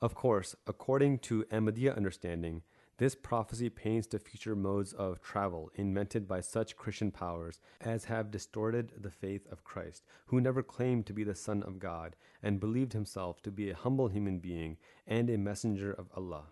[0.02, 2.62] Of course, according to Ahmadiyya understanding,
[2.98, 8.32] this prophecy paints the future modes of travel invented by such Christian powers as have
[8.32, 12.60] distorted the faith of Christ, who never claimed to be the Son of God and
[12.60, 16.46] believed himself to be a humble human being and a messenger of Allah.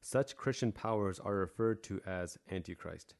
[0.00, 3.14] Such Christian powers are referred to as Antichrist.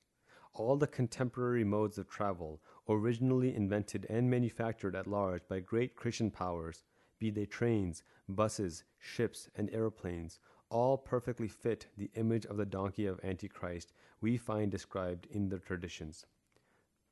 [0.54, 6.30] All the contemporary modes of travel, originally invented and manufactured at large by great Christian
[6.30, 6.84] powers,
[7.18, 10.38] be they trains, buses, ships, and aeroplanes,
[10.70, 15.58] all perfectly fit the image of the donkey of Antichrist we find described in the
[15.58, 16.26] traditions.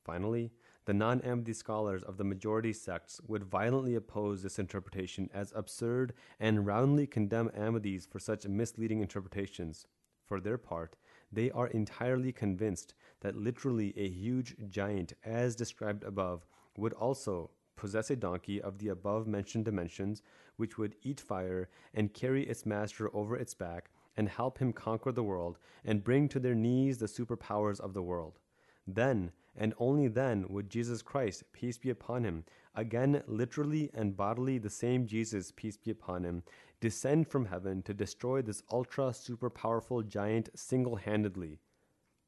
[0.05, 0.53] Finally,
[0.85, 6.13] the non Ahmadi scholars of the majority sects would violently oppose this interpretation as absurd
[6.39, 9.87] and roundly condemn Ahmadis for such misleading interpretations.
[10.25, 10.97] For their part,
[11.33, 16.47] they are entirely convinced that literally a huge giant, as described above,
[16.77, 20.23] would also possess a donkey of the above mentioned dimensions,
[20.57, 25.13] which would eat fire and carry its master over its back and help him conquer
[25.13, 28.39] the world and bring to their knees the superpowers of the world.
[28.87, 34.59] Then, and only then, would Jesus Christ, peace be upon him, again literally and bodily
[34.59, 36.43] the same Jesus, peace be upon him,
[36.81, 41.59] descend from heaven to destroy this ultra super powerful giant single handedly.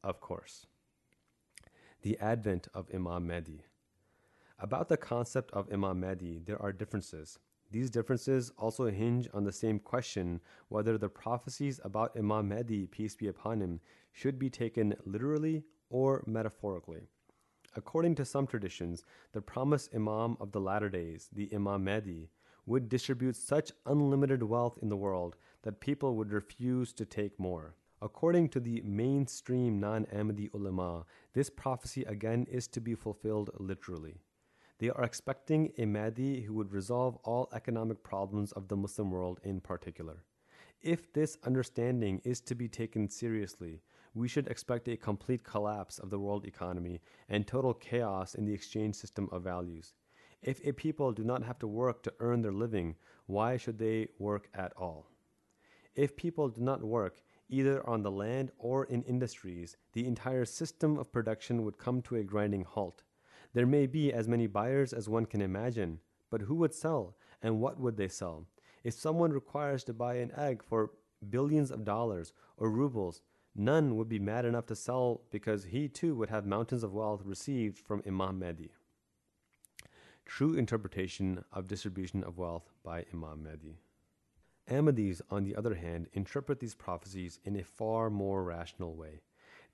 [0.02, 0.66] Of course.
[2.02, 3.62] The advent of Imam Mahdi.
[4.60, 7.38] About the concept of Imam Mahdi, there are differences.
[7.70, 13.14] These differences also hinge on the same question whether the prophecies about Imam Mahdi, peace
[13.14, 13.78] be upon him,
[14.10, 17.02] should be taken literally or metaphorically.
[17.76, 22.28] According to some traditions, the promised Imam of the latter days, the Imam Mahdi,
[22.66, 27.76] would distribute such unlimited wealth in the world that people would refuse to take more.
[28.02, 34.16] According to the mainstream non Ahmadi ulama, this prophecy again is to be fulfilled literally.
[34.78, 39.40] They are expecting a Mahdi who would resolve all economic problems of the Muslim world
[39.42, 40.22] in particular.
[40.80, 43.82] If this understanding is to be taken seriously,
[44.14, 48.54] we should expect a complete collapse of the world economy and total chaos in the
[48.54, 49.94] exchange system of values.
[50.42, 52.94] If a people do not have to work to earn their living,
[53.26, 55.10] why should they work at all?
[55.96, 60.96] If people do not work, either on the land or in industries, the entire system
[60.96, 63.02] of production would come to a grinding halt.
[63.54, 67.60] There may be as many buyers as one can imagine, but who would sell and
[67.60, 68.46] what would they sell?
[68.84, 70.90] If someone requires to buy an egg for
[71.28, 73.22] billions of dollars or rubles,
[73.54, 77.22] none would be mad enough to sell because he too would have mountains of wealth
[77.24, 78.70] received from Imam Mahdi.
[80.24, 83.78] True interpretation of distribution of wealth by Imam Mahdi.
[84.70, 89.22] Ahmadis, on the other hand, interpret these prophecies in a far more rational way.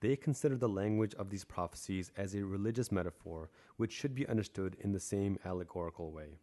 [0.00, 4.76] They consider the language of these prophecies as a religious metaphor which should be understood
[4.80, 6.38] in the same allegorical way.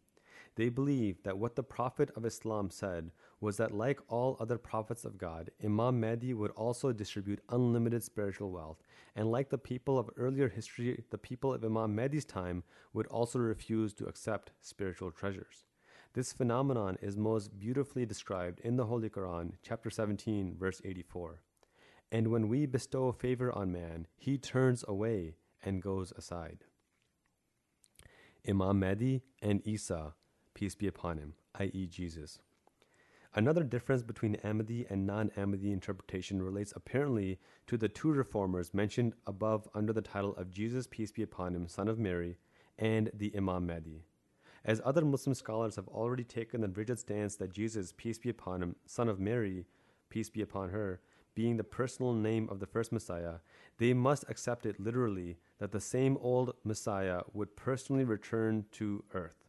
[0.56, 5.06] They believe that what the Prophet of Islam said was that, like all other prophets
[5.06, 8.84] of God, Imam Mahdi would also distribute unlimited spiritual wealth,
[9.16, 13.40] and like the people of earlier history, the people of Imam Mahdi's time would also
[13.40, 15.66] refuse to accept spiritual treasures.
[16.14, 21.42] This phenomenon is most beautifully described in the Holy Quran, chapter 17, verse 84.
[22.12, 26.66] And when we bestow favor on man, he turns away and goes aside.
[28.48, 30.14] Imam Mahdi and Isa,
[30.54, 32.40] peace be upon him, i.e., Jesus.
[33.34, 39.14] Another difference between Ahmadi and non Ahmadi interpretation relates apparently to the two reformers mentioned
[39.26, 42.38] above under the title of Jesus, peace be upon him, son of Mary,
[42.78, 44.04] and the Imam Mahdi.
[44.66, 48.62] As other Muslim scholars have already taken the rigid stance that Jesus, peace be upon
[48.62, 49.66] him, son of Mary,
[50.10, 51.00] peace be upon her,
[51.36, 53.36] being the personal name of the first Messiah,
[53.78, 59.46] they must accept it literally that the same old Messiah would personally return to earth.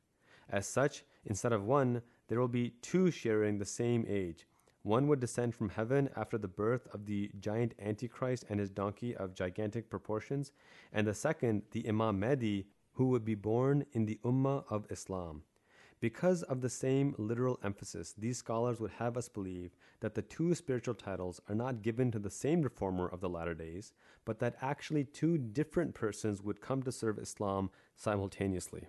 [0.49, 4.47] As such, instead of one, there will be two sharing the same age.
[4.83, 9.15] One would descend from heaven after the birth of the giant Antichrist and his donkey
[9.15, 10.51] of gigantic proportions,
[10.93, 15.43] and the second, the Imam Mahdi, who would be born in the Ummah of Islam.
[16.03, 20.53] Because of the same literal emphasis, these scholars would have us believe that the two
[20.53, 23.93] spiritual titles are not given to the same reformer of the latter days,
[24.25, 28.89] but that actually two different persons would come to serve Islam simultaneously.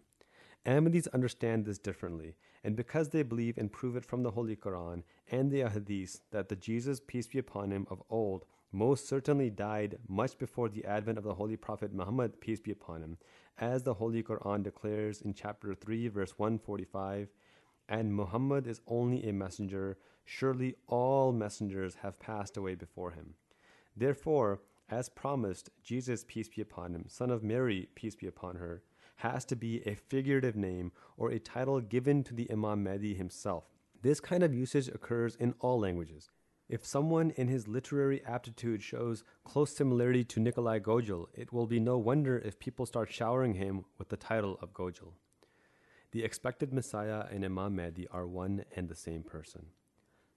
[0.66, 2.34] Ahmadis understand this differently,
[2.64, 6.50] and because they believe and prove it from the Holy Quran and the Ahadith that
[6.50, 8.44] the Jesus, peace be upon him, of old
[8.74, 13.04] most certainly died much before the advent of the Holy Prophet Muhammad, peace be upon
[13.04, 13.18] him,
[13.60, 17.30] as the Holy Quran declares in chapter 3, verse 145
[17.88, 23.36] And Muhammad is only a messenger, surely all messengers have passed away before him.
[23.96, 24.60] Therefore,
[24.90, 28.82] as promised, Jesus, peace be upon him, son of Mary, peace be upon her,
[29.18, 33.66] has to be a figurative name or a title given to the Imam Mahdi himself.
[34.02, 36.32] This kind of usage occurs in all languages.
[36.70, 41.80] If someone in his literary aptitude shows close similarity to Nikolai Gogol, it will be
[41.80, 45.14] no wonder if people start showering him with the title of Gogol.
[46.12, 49.66] The expected Messiah and Imam Mahdi are one and the same person.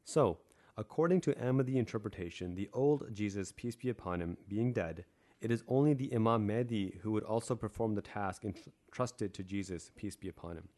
[0.04, 0.38] So,
[0.76, 5.04] according to Ahmadi interpretation, the old Jesus, peace be upon him, being dead,
[5.40, 9.90] it is only the Imam Mahdi who would also perform the task entrusted to Jesus,
[9.94, 10.68] peace be upon him.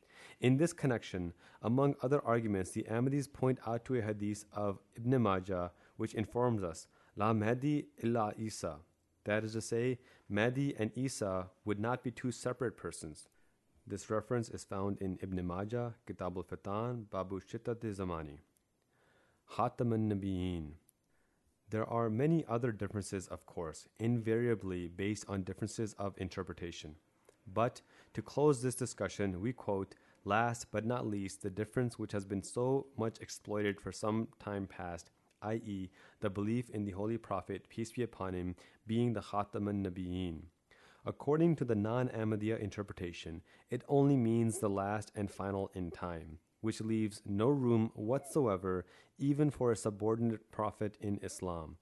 [0.40, 5.22] In this connection, among other arguments, the Ahmadis point out to a hadith of Ibn
[5.22, 8.76] Majah, which informs us, La Mahdi illa Isa.
[9.24, 9.98] That is to say,
[10.28, 13.28] Mahdi and Isa would not be two separate persons.
[13.86, 18.38] This reference is found in Ibn Majah, Kitab al-Fitan, Babu Shittat Zamani.
[19.50, 20.72] Khatam al-Nabiyyin.
[21.70, 26.94] There are many other differences, of course, invariably based on differences of interpretation.
[27.52, 27.82] But
[28.14, 29.94] to close this discussion, we quote
[30.28, 34.66] Last but not least, the difference which has been so much exploited for some time
[34.66, 35.08] past,
[35.40, 35.88] i.e.,
[36.20, 38.54] the belief in the Holy Prophet, peace be upon him,
[38.86, 40.40] being the Khataman Nabiyyin.
[41.06, 46.40] According to the non Ahmadiyya interpretation, it only means the last and final in time,
[46.60, 48.84] which leaves no room whatsoever
[49.16, 51.78] even for a subordinate prophet in Islam.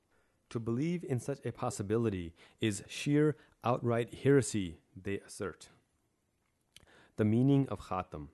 [0.51, 3.35] To believe in such a possibility is sheer
[3.65, 5.71] outright heresy, they assert.
[7.17, 8.29] The meaning of Khatam.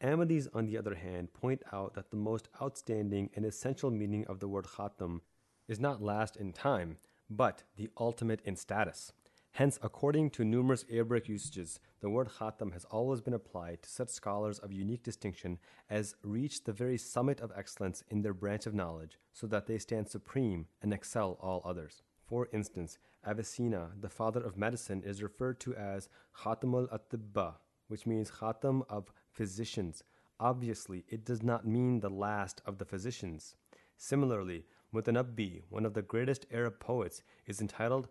[0.00, 4.38] Ahmadis, on the other hand, point out that the most outstanding and essential meaning of
[4.38, 5.22] the word Khatam
[5.66, 6.98] is not last in time,
[7.28, 9.12] but the ultimate in status.
[9.56, 14.10] Hence, according to numerous Arabic usages, the word Khatam has always been applied to such
[14.10, 15.58] scholars of unique distinction
[15.90, 19.78] as reach the very summit of excellence in their branch of knowledge, so that they
[19.78, 22.02] stand supreme and excel all others.
[22.24, 26.08] For instance, Avicenna, the father of medicine, is referred to as
[26.44, 27.54] Khatam al-Atibba,
[27.92, 30.02] which means Khatam of physicians.
[30.40, 33.54] Obviously, it does not mean the last of the physicians.
[33.98, 34.64] Similarly,
[34.94, 38.08] Mutanabbi, one of the greatest Arab poets, is entitled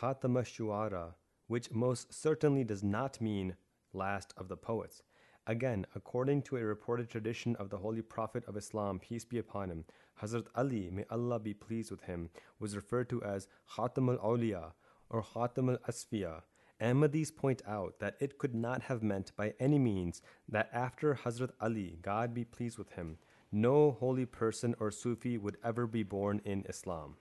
[0.00, 1.14] Khatam Shuara,
[1.46, 3.54] which most certainly does not mean
[3.92, 5.04] last of the poets.
[5.46, 9.70] Again, according to a reported tradition of the Holy Prophet of Islam, peace be upon
[9.70, 9.84] him,
[10.20, 13.46] Hazrat Ali, may Allah be pleased with him, was referred to as
[13.76, 14.72] Khatam al Awliya
[15.08, 16.42] or Khatam al Asfiya,
[16.82, 21.50] Ahmadis point out that it could not have meant by any means that after Hazrat
[21.60, 23.18] Ali, God be pleased with him,
[23.52, 27.14] no holy person or Sufi would ever be born in Islam.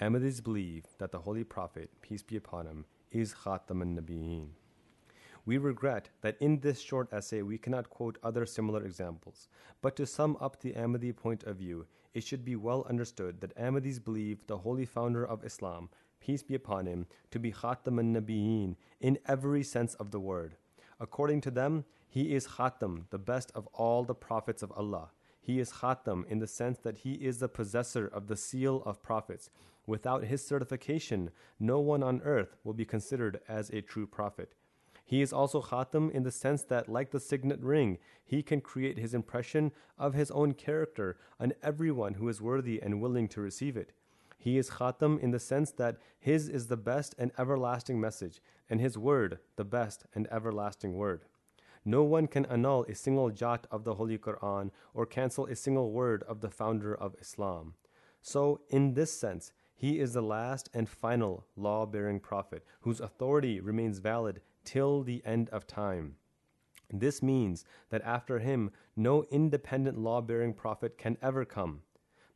[0.00, 4.50] Ahmadis believe that the Holy Prophet, peace be upon him, is Khatam al-Nabiyyin.
[5.44, 9.48] We regret that in this short essay we cannot quote other similar examples,
[9.80, 13.56] but to sum up the Ahmadi point of view, it should be well understood that
[13.56, 15.88] Ahmadis believe the holy founder of Islam,
[16.20, 20.56] peace be upon him, to be Khatam al Nabiyyin in every sense of the word.
[20.98, 25.10] According to them, he is Khatam, the best of all the prophets of Allah.
[25.40, 29.02] He is Khatam in the sense that he is the possessor of the seal of
[29.02, 29.50] prophets.
[29.86, 34.54] Without his certification, no one on earth will be considered as a true prophet.
[35.04, 38.98] He is also Khatam in the sense that, like the signet ring, he can create
[38.98, 43.76] his impression of his own character on everyone who is worthy and willing to receive
[43.76, 43.92] it.
[44.36, 48.80] He is Khatam in the sense that His is the best and everlasting message, and
[48.80, 51.24] His word the best and everlasting word.
[51.84, 55.92] No one can annul a single jot of the Holy Quran or cancel a single
[55.92, 57.74] word of the founder of Islam.
[58.22, 63.60] So, in this sense, he is the last and final law bearing prophet whose authority
[63.60, 66.16] remains valid till the end of time.
[66.92, 71.82] This means that after him, no independent law bearing prophet can ever come.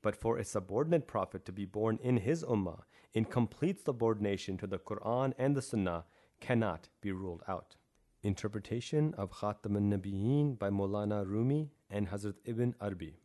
[0.03, 2.83] But for a subordinate prophet to be born in his ummah
[3.13, 6.05] in complete subordination to the Quran and the Sunnah
[6.41, 7.77] cannot be ruled out.
[8.23, 13.17] Interpretation of Khatam al-Nabiyyin by Maulana Rumi and Hazrat Ibn Arabi.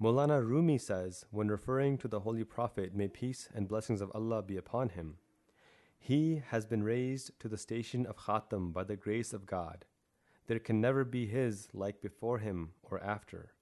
[0.00, 4.42] Maulana Rumi says, when referring to the Holy Prophet, may peace and blessings of Allah
[4.42, 5.18] be upon him,
[5.98, 9.84] he has been raised to the station of Khatam by the grace of God.
[10.48, 13.52] There can never be his like before him or after.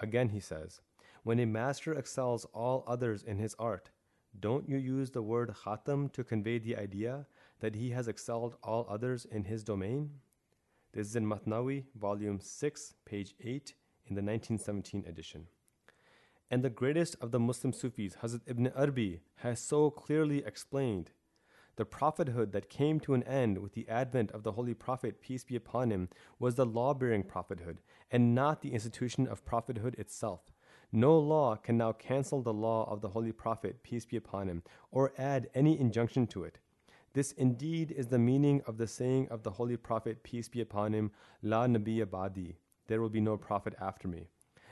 [0.00, 0.80] Again he says,
[1.22, 3.90] when a master excels all others in his art,
[4.38, 7.26] don't you use the word Khatam to convey the idea
[7.60, 10.10] that he has excelled all others in his domain?
[10.92, 13.74] This is in Mathnawi, volume 6, page 8,
[14.06, 15.46] in the 1917 edition.
[16.50, 21.10] And the greatest of the Muslim Sufis, Hazrat Ibn Arabi, has so clearly explained
[21.78, 25.44] the prophethood that came to an end with the advent of the Holy Prophet, peace
[25.44, 26.08] be upon him,
[26.40, 27.78] was the law bearing prophethood,
[28.10, 30.40] and not the institution of prophethood itself.
[30.92, 34.62] No law can now cancel the law of the Holy Prophet, peace be upon him,
[34.90, 36.58] or add any injunction to it.
[37.12, 40.94] This indeed is the meaning of the saying of the Holy Prophet, peace be upon
[40.94, 41.10] him,
[41.42, 44.28] La Nabiya Badi, there will be no prophet after me.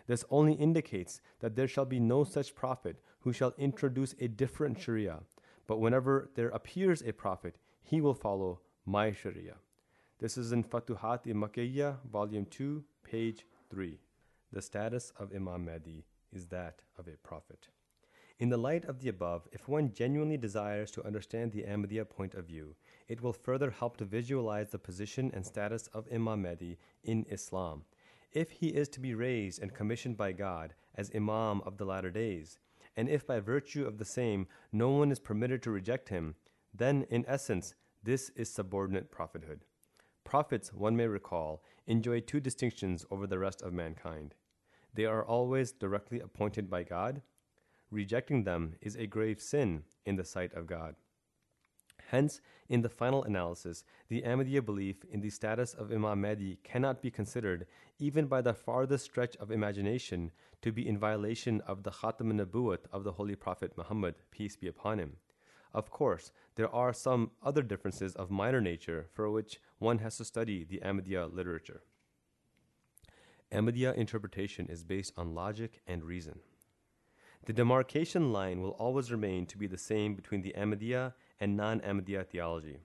[0.07, 4.81] This only indicates that there shall be no such prophet who shall introduce a different
[4.81, 5.21] Sharia.
[5.67, 9.57] But whenever there appears a prophet, he will follow my Sharia.
[10.19, 13.99] This is in Futuhat i Makkiyah, volume 2, page 3.
[14.57, 17.69] The status of Imam Mahdi is that of a prophet.
[18.39, 22.33] In the light of the above, if one genuinely desires to understand the Ahmadiyya point
[22.33, 22.75] of view,
[23.07, 27.85] it will further help to visualize the position and status of Imam Mahdi in Islam.
[28.33, 32.11] If he is to be raised and commissioned by God as Imam of the latter
[32.11, 32.59] days,
[32.97, 36.35] and if by virtue of the same no one is permitted to reject him,
[36.73, 39.67] then in essence this is subordinate prophethood.
[40.25, 44.35] Prophets, one may recall, enjoy two distinctions over the rest of mankind.
[44.97, 47.21] They are always directly appointed by God.
[47.91, 50.97] Rejecting them is a grave sin in the sight of God.
[52.09, 52.41] Hence,
[52.71, 57.11] in the final analysis, the Ahmadiyya belief in the status of Imam Mahdi cannot be
[57.11, 57.67] considered,
[57.99, 60.31] even by the farthest stretch of imagination,
[60.63, 64.67] to be in violation of the Khatam Nabuwat of the Holy Prophet Muhammad, peace be
[64.67, 65.19] upon him.
[65.75, 70.25] Of course, there are some other differences of minor nature for which one has to
[70.25, 71.83] study the Ahmadiyya literature.
[73.53, 76.41] Ahmadiyya interpretation is based on logic and reason.
[77.45, 81.81] The demarcation line will always remain to be the same between the Ahmadiyya and non
[81.81, 82.79] Ahmadiyya theology.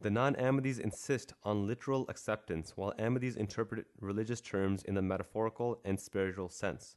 [0.00, 5.80] The non Ahmadis insist on literal acceptance, while Ahmadis interpret religious terms in the metaphorical
[5.84, 6.96] and spiritual sense.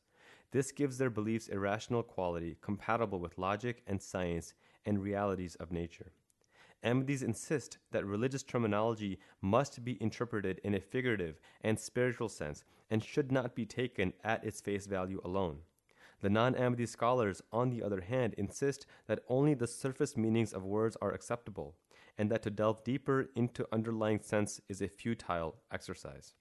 [0.51, 4.53] This gives their beliefs a rational quality compatible with logic and science
[4.85, 6.11] and realities of nature.
[6.83, 13.03] Ahmadis insist that religious terminology must be interpreted in a figurative and spiritual sense and
[13.03, 15.59] should not be taken at its face value alone.
[16.21, 20.63] The non Ahmadi scholars, on the other hand, insist that only the surface meanings of
[20.63, 21.75] words are acceptable,
[22.17, 26.33] and that to delve deeper into underlying sense is a futile exercise.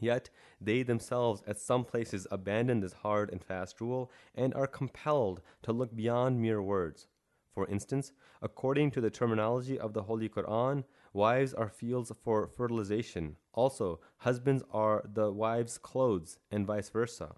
[0.00, 0.30] Yet
[0.60, 5.72] they themselves at some places abandon this hard and fast rule and are compelled to
[5.72, 7.06] look beyond mere words.
[7.54, 13.36] For instance, according to the terminology of the Holy Quran, wives are fields for fertilization.
[13.52, 17.34] Also, husbands are the wives' clothes, and vice versa.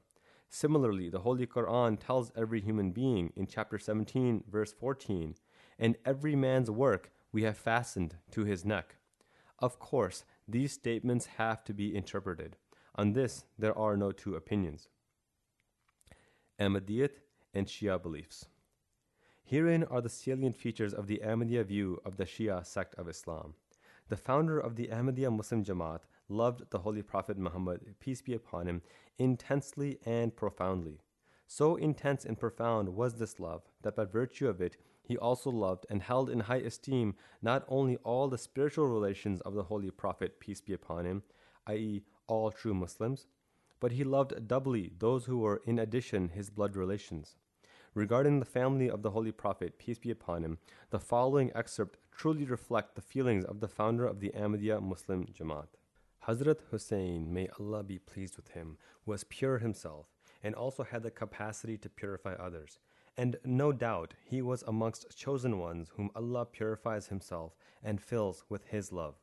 [0.49, 5.35] Similarly, the Holy Quran tells every human being in chapter 17, verse 14,
[5.81, 8.95] and every man's work we have fastened to his neck.
[9.59, 12.57] Of course, these statements have to be interpreted.
[12.95, 14.89] On this, there are no two opinions.
[16.61, 17.19] Ahmadiyyat
[17.53, 18.47] and Shia beliefs.
[19.47, 23.53] Herein are the salient features of the Ahmadiyya view of the Shia sect of Islam.
[24.09, 28.66] The founder of the Ahmadiyya Muslim Jamaat loved the Holy Prophet Muhammad, peace be upon
[28.66, 28.80] him,
[29.18, 31.03] intensely and profoundly.
[31.47, 35.84] So intense and profound was this love that by virtue of it he also loved
[35.90, 40.40] and held in high esteem not only all the spiritual relations of the Holy Prophet,
[40.40, 41.22] peace be upon him,
[41.66, 43.26] i.e., all true Muslims,
[43.78, 47.36] but he loved doubly those who were in addition his blood relations.
[47.95, 50.59] Regarding the family of the Holy Prophet, peace be upon him,
[50.90, 55.68] the following excerpt truly reflect the feelings of the founder of the Ahmadiyya Muslim Jamaat.
[56.26, 60.07] Hazrat Hussein, may Allah be pleased with him, was pure himself
[60.42, 62.80] and also had the capacity to purify others.
[63.16, 68.64] And no doubt he was amongst chosen ones whom Allah purifies himself and fills with
[68.64, 69.14] his love.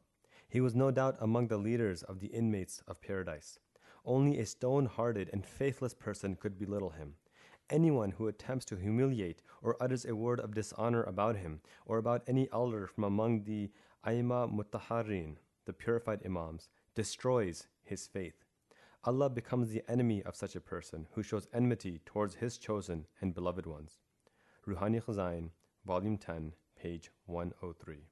[0.47, 3.59] He was no doubt among the leaders of the inmates of paradise.
[4.05, 7.15] Only a stone hearted and faithless person could belittle him
[7.71, 12.23] anyone who attempts to humiliate or utters a word of dishonor about him or about
[12.27, 13.71] any elder from among the
[14.05, 18.43] Aima Mutaharin, the purified Imams, destroys his faith.
[19.03, 23.33] Allah becomes the enemy of such a person who shows enmity towards his chosen and
[23.33, 23.99] beloved ones.
[24.67, 25.49] Ruhani Khazain,
[25.85, 28.05] Volume 10, page 103.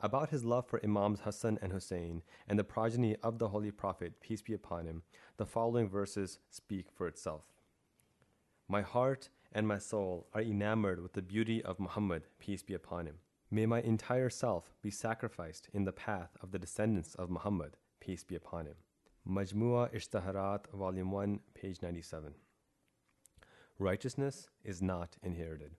[0.00, 4.20] About his love for Imams Hassan and Hussein and the progeny of the Holy Prophet,
[4.20, 5.02] peace be upon him,
[5.38, 7.42] the following verses speak for itself.
[8.68, 13.06] My heart and my soul are enamored with the beauty of Muhammad, peace be upon
[13.06, 13.18] him.
[13.48, 18.24] May my entire self be sacrificed in the path of the descendants of Muhammad, peace
[18.24, 18.74] be upon him.
[19.28, 22.34] Majmua Ishtaharat, Volume 1, page 97.
[23.78, 25.76] Righteousness is not inherited.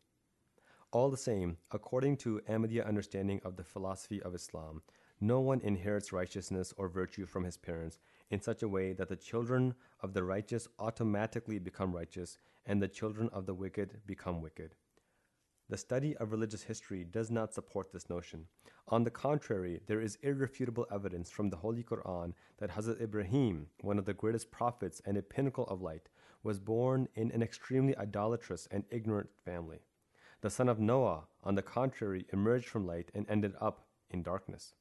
[0.93, 4.81] All the same, according to Ahmadiyya understanding of the philosophy of Islam,
[5.19, 9.15] no one inherits righteousness or virtue from his parents in such a way that the
[9.17, 12.38] children of the righteous automatically become righteous
[12.68, 14.76] and the children of the wicked become wicked.
[15.70, 18.45] The study of religious history does not support this notion.
[18.88, 23.97] On the contrary, there is irrefutable evidence from the Holy Quran that Hazrat Ibrahim, one
[23.97, 26.07] of the greatest prophets and a pinnacle of light,
[26.43, 29.80] was born in an extremely idolatrous and ignorant family.
[30.39, 34.74] The son of Noah, on the contrary, emerged from light and ended up in darkness.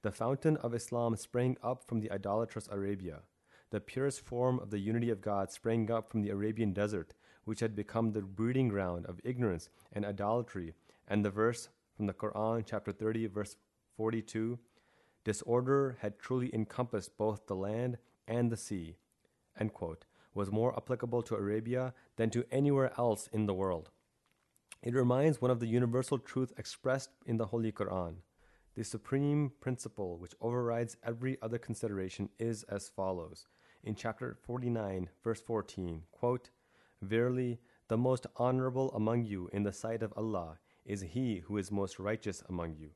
[0.00, 3.20] The fountain of Islam sprang up from the idolatrous Arabia.
[3.70, 7.14] The purest form of the unity of God sprang up from the Arabian desert,
[7.44, 10.74] which had become the breeding ground of ignorance and idolatry.
[11.08, 13.56] And the verse from the Quran, chapter 30, verse
[13.96, 14.58] 42
[15.24, 18.96] disorder had truly encompassed both the land and the sea,
[19.72, 23.90] quote, was more applicable to Arabia than to anywhere else in the world.
[24.82, 28.16] It reminds one of the universal truth expressed in the Holy Quran.
[28.74, 33.46] The supreme principle which overrides every other consideration is as follows.
[33.84, 36.50] In chapter 49, verse 14, quote,
[37.02, 41.72] Verily, the most honorable among you in the sight of Allah is he who is
[41.72, 42.90] most righteous among you.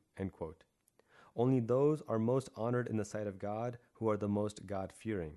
[1.35, 4.93] Only those are most honored in the sight of God who are the most God
[4.93, 5.35] fearing.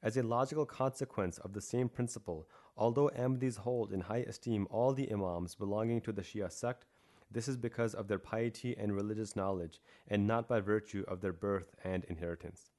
[0.00, 4.92] As a logical consequence of the same principle, although Ahmadis hold in high esteem all
[4.92, 6.86] the Imams belonging to the Shia sect,
[7.30, 11.32] this is because of their piety and religious knowledge, and not by virtue of their
[11.32, 12.70] birth and inheritance.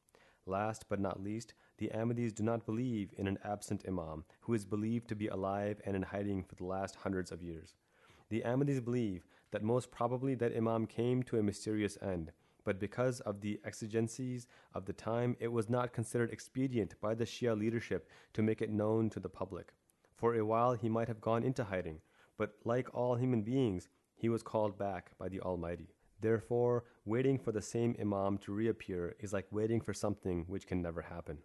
[0.45, 4.65] Last but not least, the Ahmadis do not believe in an absent Imam who is
[4.65, 7.75] believed to be alive and in hiding for the last hundreds of years.
[8.29, 12.31] The Ahmadis believe that most probably that Imam came to a mysterious end,
[12.63, 17.25] but because of the exigencies of the time, it was not considered expedient by the
[17.25, 19.73] Shia leadership to make it known to the public.
[20.15, 21.99] For a while, he might have gone into hiding,
[22.37, 25.89] but like all human beings, he was called back by the Almighty.
[26.21, 30.81] Therefore, waiting for the same Imam to reappear is like waiting for something which can
[30.81, 31.39] never happen.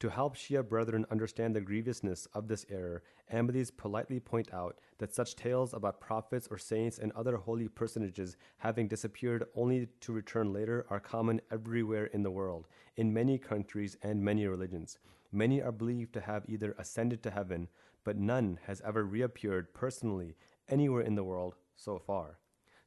[0.00, 5.14] To help Shia brethren understand the grievousness of this error, Ahmadis politely point out that
[5.14, 10.54] such tales about prophets or saints and other holy personages having disappeared only to return
[10.54, 14.98] later are common everywhere in the world, in many countries and many religions.
[15.32, 17.68] Many are believed to have either ascended to heaven,
[18.02, 20.34] but none has ever reappeared personally
[20.66, 22.39] anywhere in the world so far.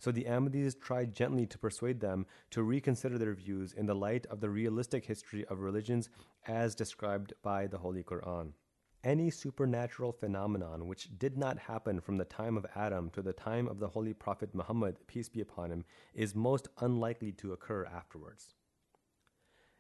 [0.04, 4.26] So the Ahmadis tried gently to persuade them to reconsider their views in the light
[4.26, 6.10] of the realistic history of religions
[6.46, 8.52] as described by the Holy Quran.
[9.06, 13.66] Any supernatural phenomenon which did not happen from the time of Adam to the time
[13.66, 18.56] of the Holy Prophet Muhammad, peace be upon him, is most unlikely to occur afterwards.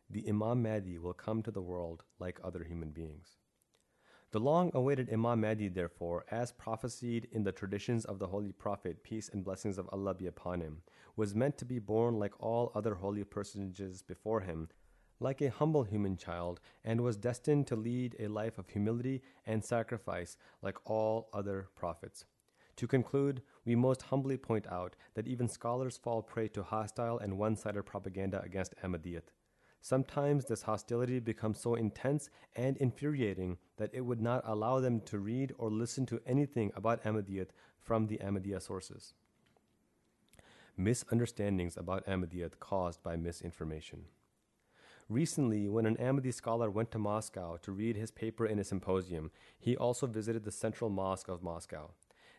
[0.09, 3.39] The Imam Mahdi will come to the world like other human beings.
[4.33, 9.03] The long awaited Imam Mahdi, therefore, as prophesied in the traditions of the Holy Prophet,
[9.03, 10.81] peace and blessings of Allah be upon him,
[11.15, 14.69] was meant to be born like all other holy personages before him,
[15.19, 19.63] like a humble human child, and was destined to lead a life of humility and
[19.63, 22.25] sacrifice like all other prophets.
[22.77, 27.37] To conclude, we most humbly point out that even scholars fall prey to hostile and
[27.37, 29.29] one sided propaganda against Ahmadiyyat.
[29.85, 35.19] Sometimes this hostility becomes so intense and infuriating that it would not allow them to
[35.19, 37.49] read or listen to anything about Ahmadiyyat
[37.81, 39.13] from the Ahmadiyya sources.
[40.77, 44.05] Misunderstandings about Ahmadiyyat caused by misinformation.
[45.09, 49.31] Recently, when an Ahmadi scholar went to Moscow to read his paper in a symposium,
[49.59, 51.91] he also visited the central mosque of Moscow.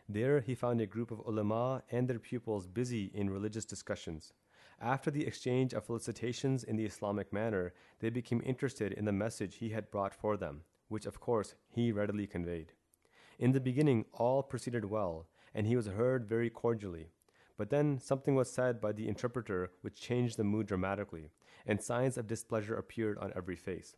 [0.09, 4.33] There, he found a group of ulama and their pupils busy in religious discussions.
[4.81, 9.55] After the exchange of felicitations in the Islamic manner, they became interested in the message
[9.55, 12.73] he had brought for them, which of course he readily conveyed.
[13.39, 17.07] In the beginning, all proceeded well, and he was heard very cordially.
[17.57, 21.31] But then something was said by the interpreter which changed the mood dramatically,
[21.65, 23.95] and signs of displeasure appeared on every face.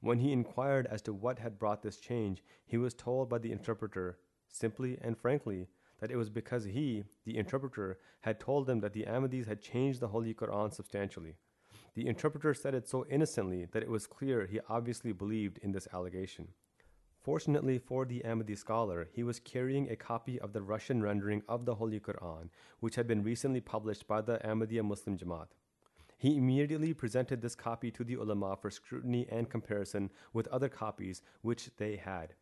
[0.00, 3.52] When he inquired as to what had brought this change, he was told by the
[3.52, 4.18] interpreter,
[4.48, 5.68] simply and frankly,
[6.00, 10.00] that it was because he, the interpreter, had told them that the Ahmadis had changed
[10.00, 11.36] the Holy Quran substantially.
[11.94, 15.88] The interpreter said it so innocently that it was clear he obviously believed in this
[15.92, 16.48] allegation.
[17.22, 21.66] Fortunately for the Ahmadi scholar, he was carrying a copy of the Russian rendering of
[21.66, 22.48] the Holy Quran,
[22.80, 25.48] which had been recently published by the Ahmadiyya Muslim Jamaat.
[26.16, 31.22] He immediately presented this copy to the ulama for scrutiny and comparison with other copies
[31.42, 32.34] which they had.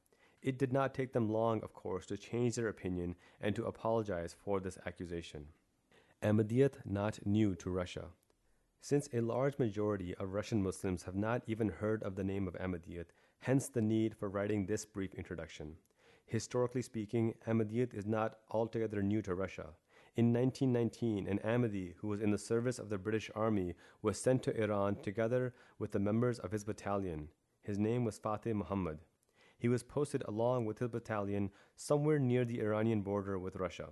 [0.43, 4.36] It did not take them long, of course, to change their opinion and to apologize
[4.45, 5.47] for this accusation.
[6.22, 8.07] Ahmadiyyat not new to Russia.
[8.80, 12.55] Since a large majority of Russian Muslims have not even heard of the name of
[12.55, 13.07] Ahmadiyyat,
[13.41, 15.76] hence the need for writing this brief introduction.
[16.26, 19.74] Historically speaking, Ahmadiyyat is not altogether new to Russia.
[20.16, 24.43] In 1919, an Ahmadi who was in the service of the British Army was sent
[24.45, 27.28] to Iran together with the members of his battalion.
[27.62, 28.99] His name was Fateh Muhammad.
[29.59, 33.89] He was posted along with his battalion somewhere near the Iranian border with Russia.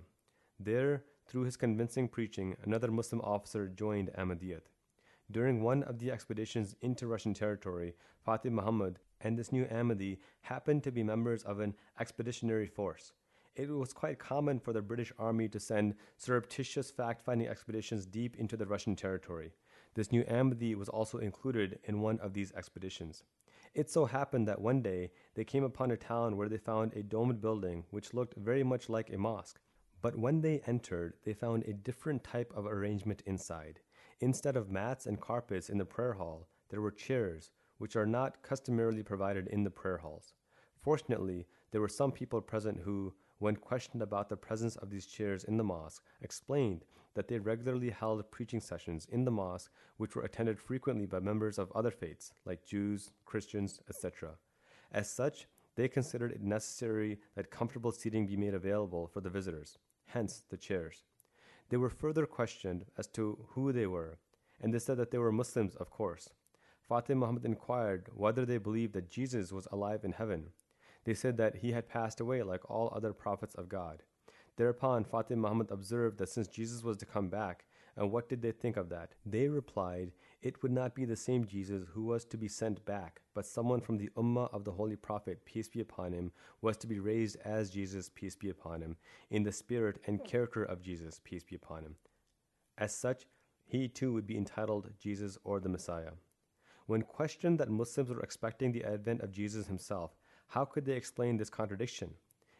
[0.59, 4.61] There, through his convincing preaching, another Muslim officer joined Ahmadiyyat.
[5.29, 10.83] During one of the expeditions into Russian territory, Fateh Muhammad and this new Ahmadi happened
[10.83, 13.11] to be members of an expeditionary force.
[13.55, 18.37] It was quite common for the British Army to send surreptitious fact finding expeditions deep
[18.37, 19.51] into the Russian territory.
[19.95, 23.23] This new Ahmadi was also included in one of these expeditions.
[23.73, 27.03] It so happened that one day they came upon a town where they found a
[27.03, 29.59] domed building which looked very much like a mosque.
[30.01, 33.79] But when they entered, they found a different type of arrangement inside.
[34.19, 38.41] Instead of mats and carpets in the prayer hall, there were chairs, which are not
[38.41, 40.33] customarily provided in the prayer halls.
[40.81, 45.43] Fortunately, there were some people present who, when questioned about the presence of these chairs
[45.43, 46.85] in the mosque, explained
[47.17, 51.57] that they regularly held preaching sessions in the mosque, which were attended frequently by members
[51.57, 54.35] of other faiths, like Jews, Christians, etc.
[54.91, 59.79] As such, they considered it necessary that comfortable seating be made available for the visitors,
[60.05, 61.05] hence the chairs.
[61.69, 64.19] They were further questioned as to who they were,
[64.61, 66.29] and they said that they were Muslims, of course.
[66.87, 70.51] Fateh Muhammad inquired whether they believed that Jesus was alive in heaven.
[71.03, 74.03] They said that he had passed away like all other prophets of God.
[74.57, 78.51] Thereupon Fateh Muhammad observed that since Jesus was to come back, and what did they
[78.51, 79.13] think of that?
[79.25, 83.21] They replied, It would not be the same Jesus who was to be sent back,
[83.33, 86.31] but someone from the Ummah of the Holy Prophet, peace be upon him,
[86.61, 88.97] was to be raised as Jesus, peace be upon him,
[89.29, 91.95] in the spirit and character of Jesus, peace be upon him.
[92.77, 93.25] As such,
[93.65, 96.13] he too would be entitled Jesus or the Messiah.
[96.87, 100.15] When questioned that Muslims were expecting the advent of Jesus himself,
[100.47, 102.13] how could they explain this contradiction?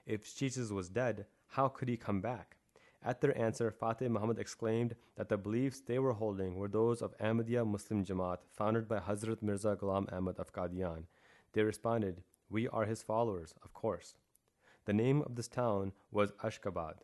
[0.05, 2.57] If Jesus was dead, how could he come back?
[3.03, 7.17] At their answer, Fateh Muhammad exclaimed that the beliefs they were holding were those of
[7.19, 11.03] Ahmadiyya Muslim Jamaat, founded by Hazrat Mirza Ghulam Ahmad of Qadian.
[11.53, 14.15] They responded, We are his followers, of course.
[14.85, 16.95] The name of this town was Ashkabad.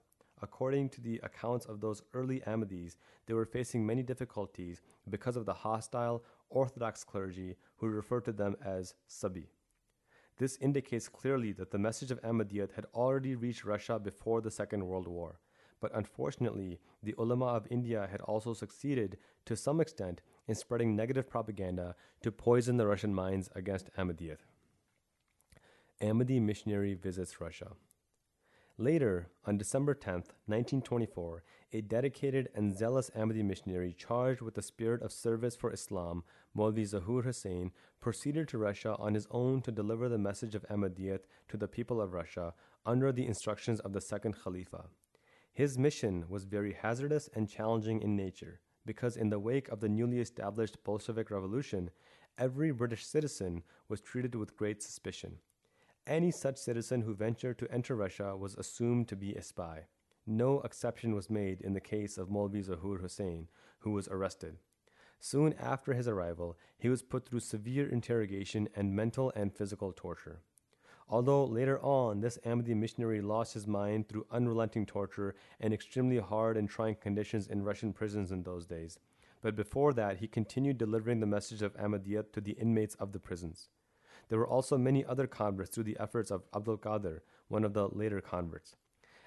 [0.42, 5.46] According to the accounts of those early Ahmadis, they were facing many difficulties because of
[5.46, 9.48] the hostile Orthodox clergy who referred to them as Sabi.
[10.38, 14.86] This indicates clearly that the message of Ahmadiyyat had already reached Russia before the Second
[14.88, 15.40] World War.
[15.80, 21.30] But unfortunately, the ulama of India had also succeeded to some extent in spreading negative
[21.30, 24.38] propaganda to poison the Russian minds against Ahmadiyyat.
[26.02, 27.74] Ahmadi missionary visits Russia.
[28.84, 30.14] Later, on December 10,
[30.46, 36.26] 1924, a dedicated and zealous Ahmadi missionary charged with the spirit of service for Islam,
[36.54, 37.72] Maulvi Zahur Hussain,
[38.02, 42.02] proceeded to Russia on his own to deliver the message of Ahmadiyyat to the people
[42.02, 42.54] of Russia
[42.86, 44.90] under the instructions of the second Khalifa.
[45.54, 49.88] His mission was very hazardous and challenging in nature because, in the wake of the
[49.88, 51.90] newly established Bolshevik Revolution,
[52.38, 55.38] every British citizen was treated with great suspicion.
[56.06, 59.86] Any such citizen who ventured to enter Russia was assumed to be a spy.
[60.28, 63.48] No exception was made in the case of Maulvi Zahur Hussain,
[63.80, 64.58] who was arrested.
[65.22, 70.42] Soon after his arrival, he was put through severe interrogation and mental and physical torture.
[71.08, 76.58] Although later on this Ahmadi missionary lost his mind through unrelenting torture and extremely hard
[76.58, 79.00] and trying conditions in Russian prisons in those days,
[79.42, 83.20] but before that he continued delivering the message of Ahmadiyyat to the inmates of the
[83.20, 83.70] prisons.
[84.30, 87.88] There were also many other converts through the efforts of Abdul Qadir, one of the
[87.88, 88.76] later converts.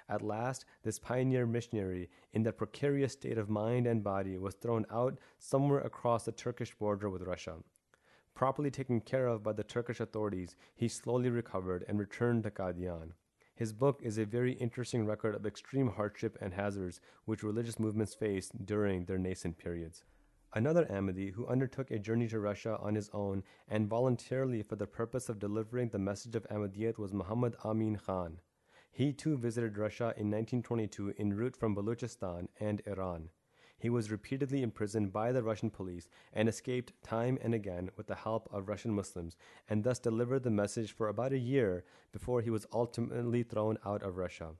[0.09, 4.85] At last, this pioneer missionary, in that precarious state of mind and body, was thrown
[4.89, 7.57] out somewhere across the Turkish border with Russia.
[8.33, 13.11] Properly taken care of by the Turkish authorities, he slowly recovered and returned to Qadian.
[13.55, 18.13] His book is a very interesting record of extreme hardship and hazards which religious movements
[18.13, 20.03] faced during their nascent periods.
[20.53, 24.87] Another Ahmadi who undertook a journey to Russia on his own and voluntarily for the
[24.87, 28.39] purpose of delivering the message of Ahmadiyyat was Muhammad Amin Khan.
[28.89, 33.29] He too visited Russia in 1922 en route from Baluchistan and Iran.
[33.77, 38.15] He was repeatedly imprisoned by the Russian police and escaped time and again with the
[38.15, 39.37] help of Russian Muslims,
[39.69, 44.01] and thus delivered the message for about a year before he was ultimately thrown out
[44.01, 44.55] of Russia.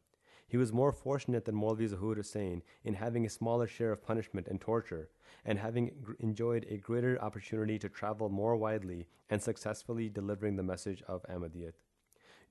[0.49, 4.47] He was more fortunate than Maulvi Zahur Hussain in having a smaller share of punishment
[4.47, 5.09] and torture,
[5.43, 11.03] and having enjoyed a greater opportunity to travel more widely and successfully delivering the message
[11.05, 11.73] of Ahmadiyyat.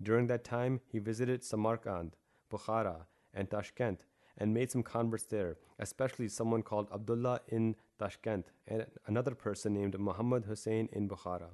[0.02, 2.16] During that time, he visited Samarkand,
[2.50, 4.04] Bukhara, and Tashkent,
[4.36, 9.98] and made some converts there, especially someone called Abdullah in Tashkent and another person named
[9.98, 11.52] Muhammad Hussein in Bukhara.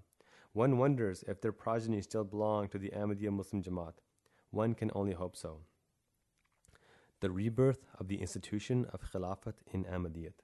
[0.54, 3.94] One wonders if their progeny still belong to the Ahmadiyya Muslim Jamaat.
[4.50, 5.60] One can only hope so
[7.22, 10.42] the rebirth of the institution of Khilafat in Ahmadiyyat.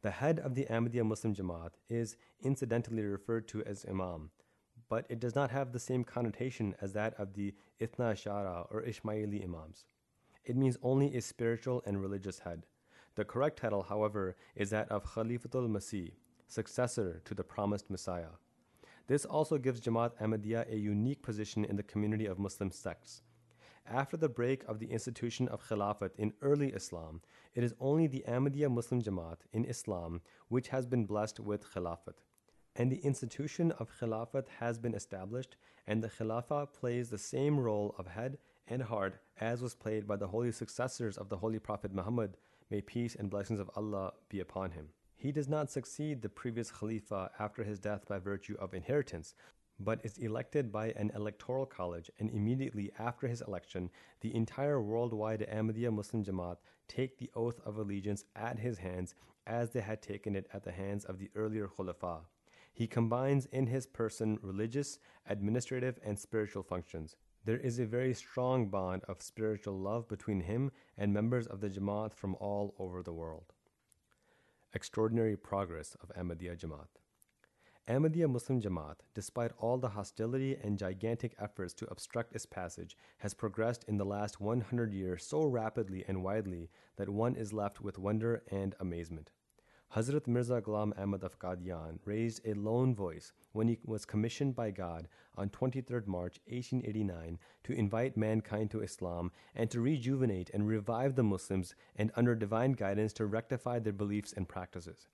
[0.00, 4.30] The head of the Ahmadiyya Muslim Jamaat is incidentally referred to as Imam,
[4.88, 8.82] but it does not have the same connotation as that of the Ithna Ashara or
[8.82, 9.84] Ismaili Imams.
[10.42, 12.64] It means only a spiritual and religious head.
[13.16, 16.12] The correct title, however, is that of Khalifatul Masih,
[16.48, 18.38] successor to the promised Messiah.
[19.06, 23.20] This also gives Jamaat Ahmadiyya a unique position in the community of Muslim sects.
[23.86, 27.22] After the break of the institution of Khilafat in early Islam,
[27.54, 32.22] it is only the Ahmadiyya Muslim Jamaat in Islam which has been blessed with Khilafat.
[32.76, 35.56] And the institution of Khilafat has been established,
[35.86, 40.16] and the Khilafah plays the same role of head and heart as was played by
[40.16, 42.36] the holy successors of the Holy Prophet Muhammad,
[42.70, 44.90] may peace and blessings of Allah be upon him.
[45.16, 49.34] He does not succeed the previous Khalifa after his death by virtue of inheritance,
[49.80, 55.46] but is elected by an electoral college, and immediately after his election, the entire worldwide
[55.50, 59.14] Ahmadiyya Muslim Jamaat take the oath of allegiance at his hands
[59.46, 62.20] as they had taken it at the hands of the earlier Khulafa.
[62.72, 67.16] He combines in his person religious, administrative, and spiritual functions.
[67.44, 71.70] There is a very strong bond of spiritual love between him and members of the
[71.70, 73.54] Jamaat from all over the world.
[74.74, 76.99] Extraordinary progress of Ahmadiyya Jamaat.
[77.90, 83.34] Ahmadiyya Muslim Jamaat, despite all the hostility and gigantic efforts to obstruct its passage, has
[83.34, 87.98] progressed in the last 100 years so rapidly and widely that one is left with
[87.98, 89.32] wonder and amazement.
[89.96, 94.70] Hazrat Mirza Ghulam Ahmad of Qadian raised a lone voice when he was commissioned by
[94.70, 101.16] God on 23 March 1889 to invite mankind to Islam and to rejuvenate and revive
[101.16, 105.08] the Muslims and under divine guidance to rectify their beliefs and practices.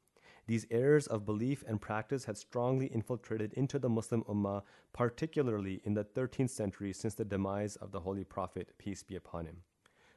[0.47, 5.94] These errors of belief and practice had strongly infiltrated into the Muslim Ummah, particularly in
[5.94, 9.62] the 13th century since the demise of the Holy Prophet, peace be upon him.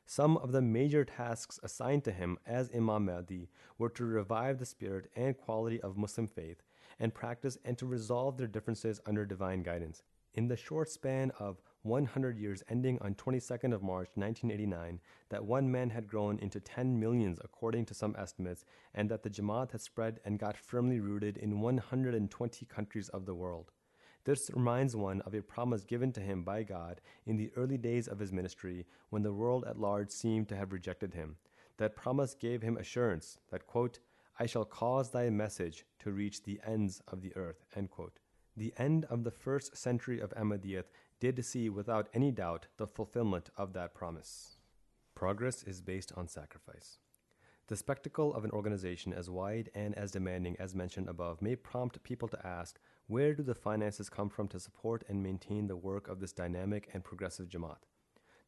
[0.06, 4.66] Some of the major tasks assigned to him as Imam Mahdi were to revive the
[4.66, 6.62] spirit and quality of Muslim faith
[7.00, 10.04] and practice and to resolve their differences under divine guidance.
[10.34, 15.00] In the short span of 100 years ending on 22nd of March 1989
[15.30, 19.30] that one man had grown into 10 millions according to some estimates and that the
[19.30, 23.72] Jamaat had spread and got firmly rooted in 120 countries of the world.
[24.26, 28.08] This reminds one of a promise given to him by God in the early days
[28.08, 31.38] of his ministry when the world at large seemed to have rejected him.
[31.78, 34.00] That promise gave him assurance that, quote,
[34.38, 37.64] I shall cause thy message to reach the ends of the earth.
[38.58, 40.84] The end of the first century of Ahmadiyyat
[41.20, 44.58] did see without any doubt the fulfillment of that promise.
[45.16, 47.00] Progress is based on sacrifice.
[47.68, 52.02] The spectacle of an organization as wide and as demanding as mentioned above may prompt
[52.02, 56.08] people to ask where do the finances come from to support and maintain the work
[56.08, 57.84] of this dynamic and progressive Jamaat?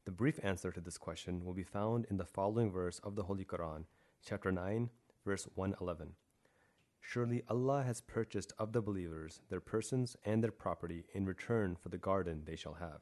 [0.05, 3.23] The brief answer to this question will be found in the following verse of the
[3.23, 3.85] Holy Quran,
[4.25, 4.89] chapter 9,
[5.23, 6.13] verse 111.
[7.01, 11.89] Surely Allah has purchased of the believers their persons and their property in return for
[11.89, 13.01] the garden they shall have.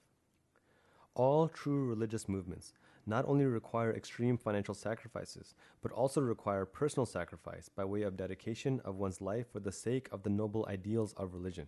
[1.13, 2.73] All true religious movements
[3.05, 8.79] not only require extreme financial sacrifices, but also require personal sacrifice by way of dedication
[8.85, 11.67] of one's life for the sake of the noble ideals of religion.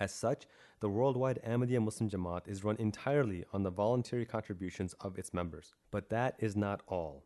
[0.00, 0.46] As such,
[0.80, 5.74] the worldwide Ahmadiyya Muslim Jamaat is run entirely on the voluntary contributions of its members.
[5.90, 7.24] But that is not all.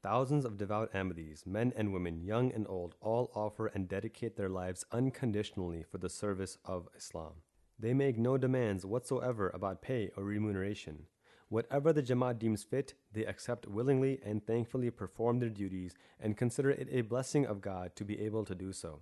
[0.00, 4.48] Thousands of devout Ahmadis, men and women, young and old, all offer and dedicate their
[4.48, 7.42] lives unconditionally for the service of Islam.
[7.80, 11.06] They make no demands whatsoever about pay or remuneration.
[11.48, 16.70] Whatever the Jamaat deems fit, they accept willingly and thankfully perform their duties and consider
[16.70, 19.00] it a blessing of God to be able to do so.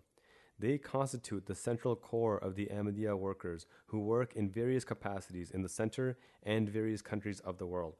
[0.59, 5.60] They constitute the central core of the Ahmadiyya workers who work in various capacities in
[5.60, 7.97] the center and various countries of the world.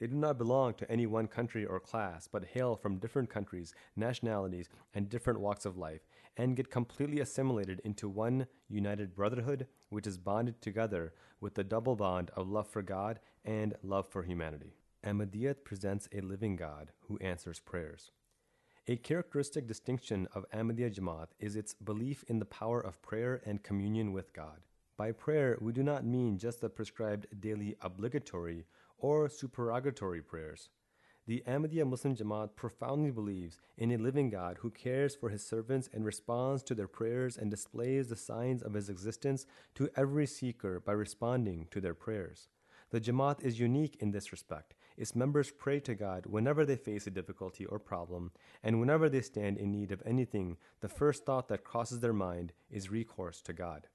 [0.00, 3.74] They do not belong to any one country or class, but hail from different countries,
[3.94, 6.00] nationalities, and different walks of life,
[6.38, 11.96] and get completely assimilated into one united brotherhood, which is bonded together with the double
[11.96, 14.72] bond of love for God and love for humanity.
[15.04, 18.10] Ahmadiyyat presents a living God who answers prayers.
[18.88, 23.62] A characteristic distinction of Ahmadiyya Jamaat is its belief in the power of prayer and
[23.62, 24.60] communion with God.
[24.96, 28.64] By prayer, we do not mean just the prescribed daily obligatory
[29.00, 30.70] or supererogatory prayers.
[31.26, 35.88] The Ahmadiyya Muslim Jamaat profoundly believes in a living God who cares for his servants
[35.92, 40.80] and responds to their prayers and displays the signs of his existence to every seeker
[40.80, 42.48] by responding to their prayers.
[42.90, 44.74] The Jamaat is unique in this respect.
[44.96, 48.32] Its members pray to God whenever they face a difficulty or problem,
[48.62, 52.52] and whenever they stand in need of anything, the first thought that crosses their mind
[52.70, 53.86] is recourse to God.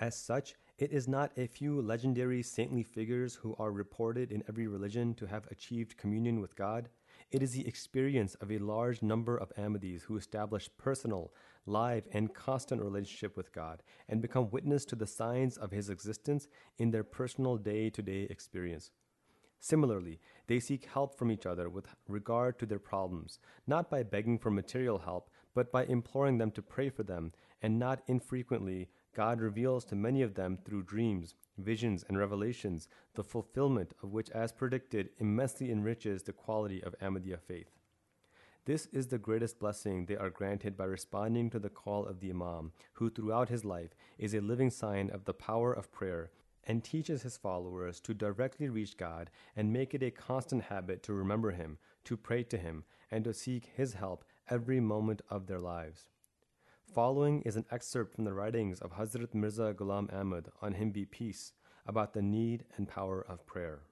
[0.00, 4.66] As such, it is not a few legendary saintly figures who are reported in every
[4.66, 6.88] religion to have achieved communion with God.
[7.30, 11.34] It is the experience of a large number of Ahmadis who establish personal,
[11.66, 16.48] live, and constant relationship with God and become witness to the signs of His existence
[16.78, 18.90] in their personal day to day experience.
[19.58, 24.38] Similarly, they seek help from each other with regard to their problems, not by begging
[24.38, 29.40] for material help, but by imploring them to pray for them, and not infrequently God
[29.40, 34.52] reveals to many of them through dreams, visions, and revelations, the fulfillment of which, as
[34.52, 37.70] predicted, immensely enriches the quality of Ahmadiyya faith.
[38.66, 42.30] This is the greatest blessing they are granted by responding to the call of the
[42.30, 46.30] Imam, who throughout his life is a living sign of the power of prayer
[46.64, 51.14] and teaches his followers to directly reach God and make it a constant habit to
[51.14, 55.58] remember Him, to pray to Him, and to seek His help every moment of their
[55.58, 56.09] lives.
[56.94, 61.04] Following is an excerpt from the writings of Hazrat Mirza Ghulam Ahmad on him be
[61.04, 61.52] peace
[61.86, 63.82] about the need and power of prayer.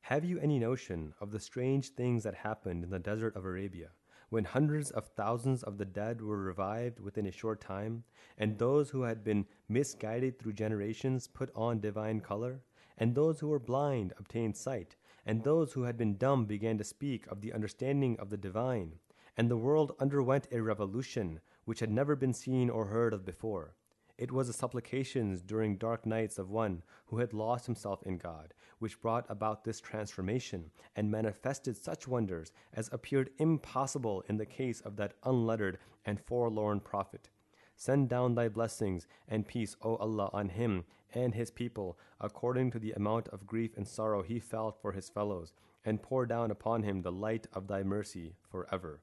[0.00, 3.90] Have you any notion of the strange things that happened in the desert of Arabia
[4.30, 8.04] when hundreds of thousands of the dead were revived within a short time,
[8.38, 12.62] and those who had been misguided through generations put on divine color,
[12.96, 16.84] and those who were blind obtained sight, and those who had been dumb began to
[16.84, 18.94] speak of the understanding of the divine,
[19.36, 23.74] and the world underwent a revolution which had never been seen or heard of before.
[24.18, 28.52] It was the supplications during dark nights of one who had lost himself in God,
[28.78, 34.80] which brought about this transformation and manifested such wonders as appeared impossible in the case
[34.82, 37.30] of that unlettered and forlorn prophet.
[37.74, 40.84] Send down thy blessings and peace, O Allah, on him
[41.14, 45.08] and his people, according to the amount of grief and sorrow he felt for his
[45.08, 45.52] fellows,
[45.84, 49.00] and pour down upon him the light of thy mercy forever.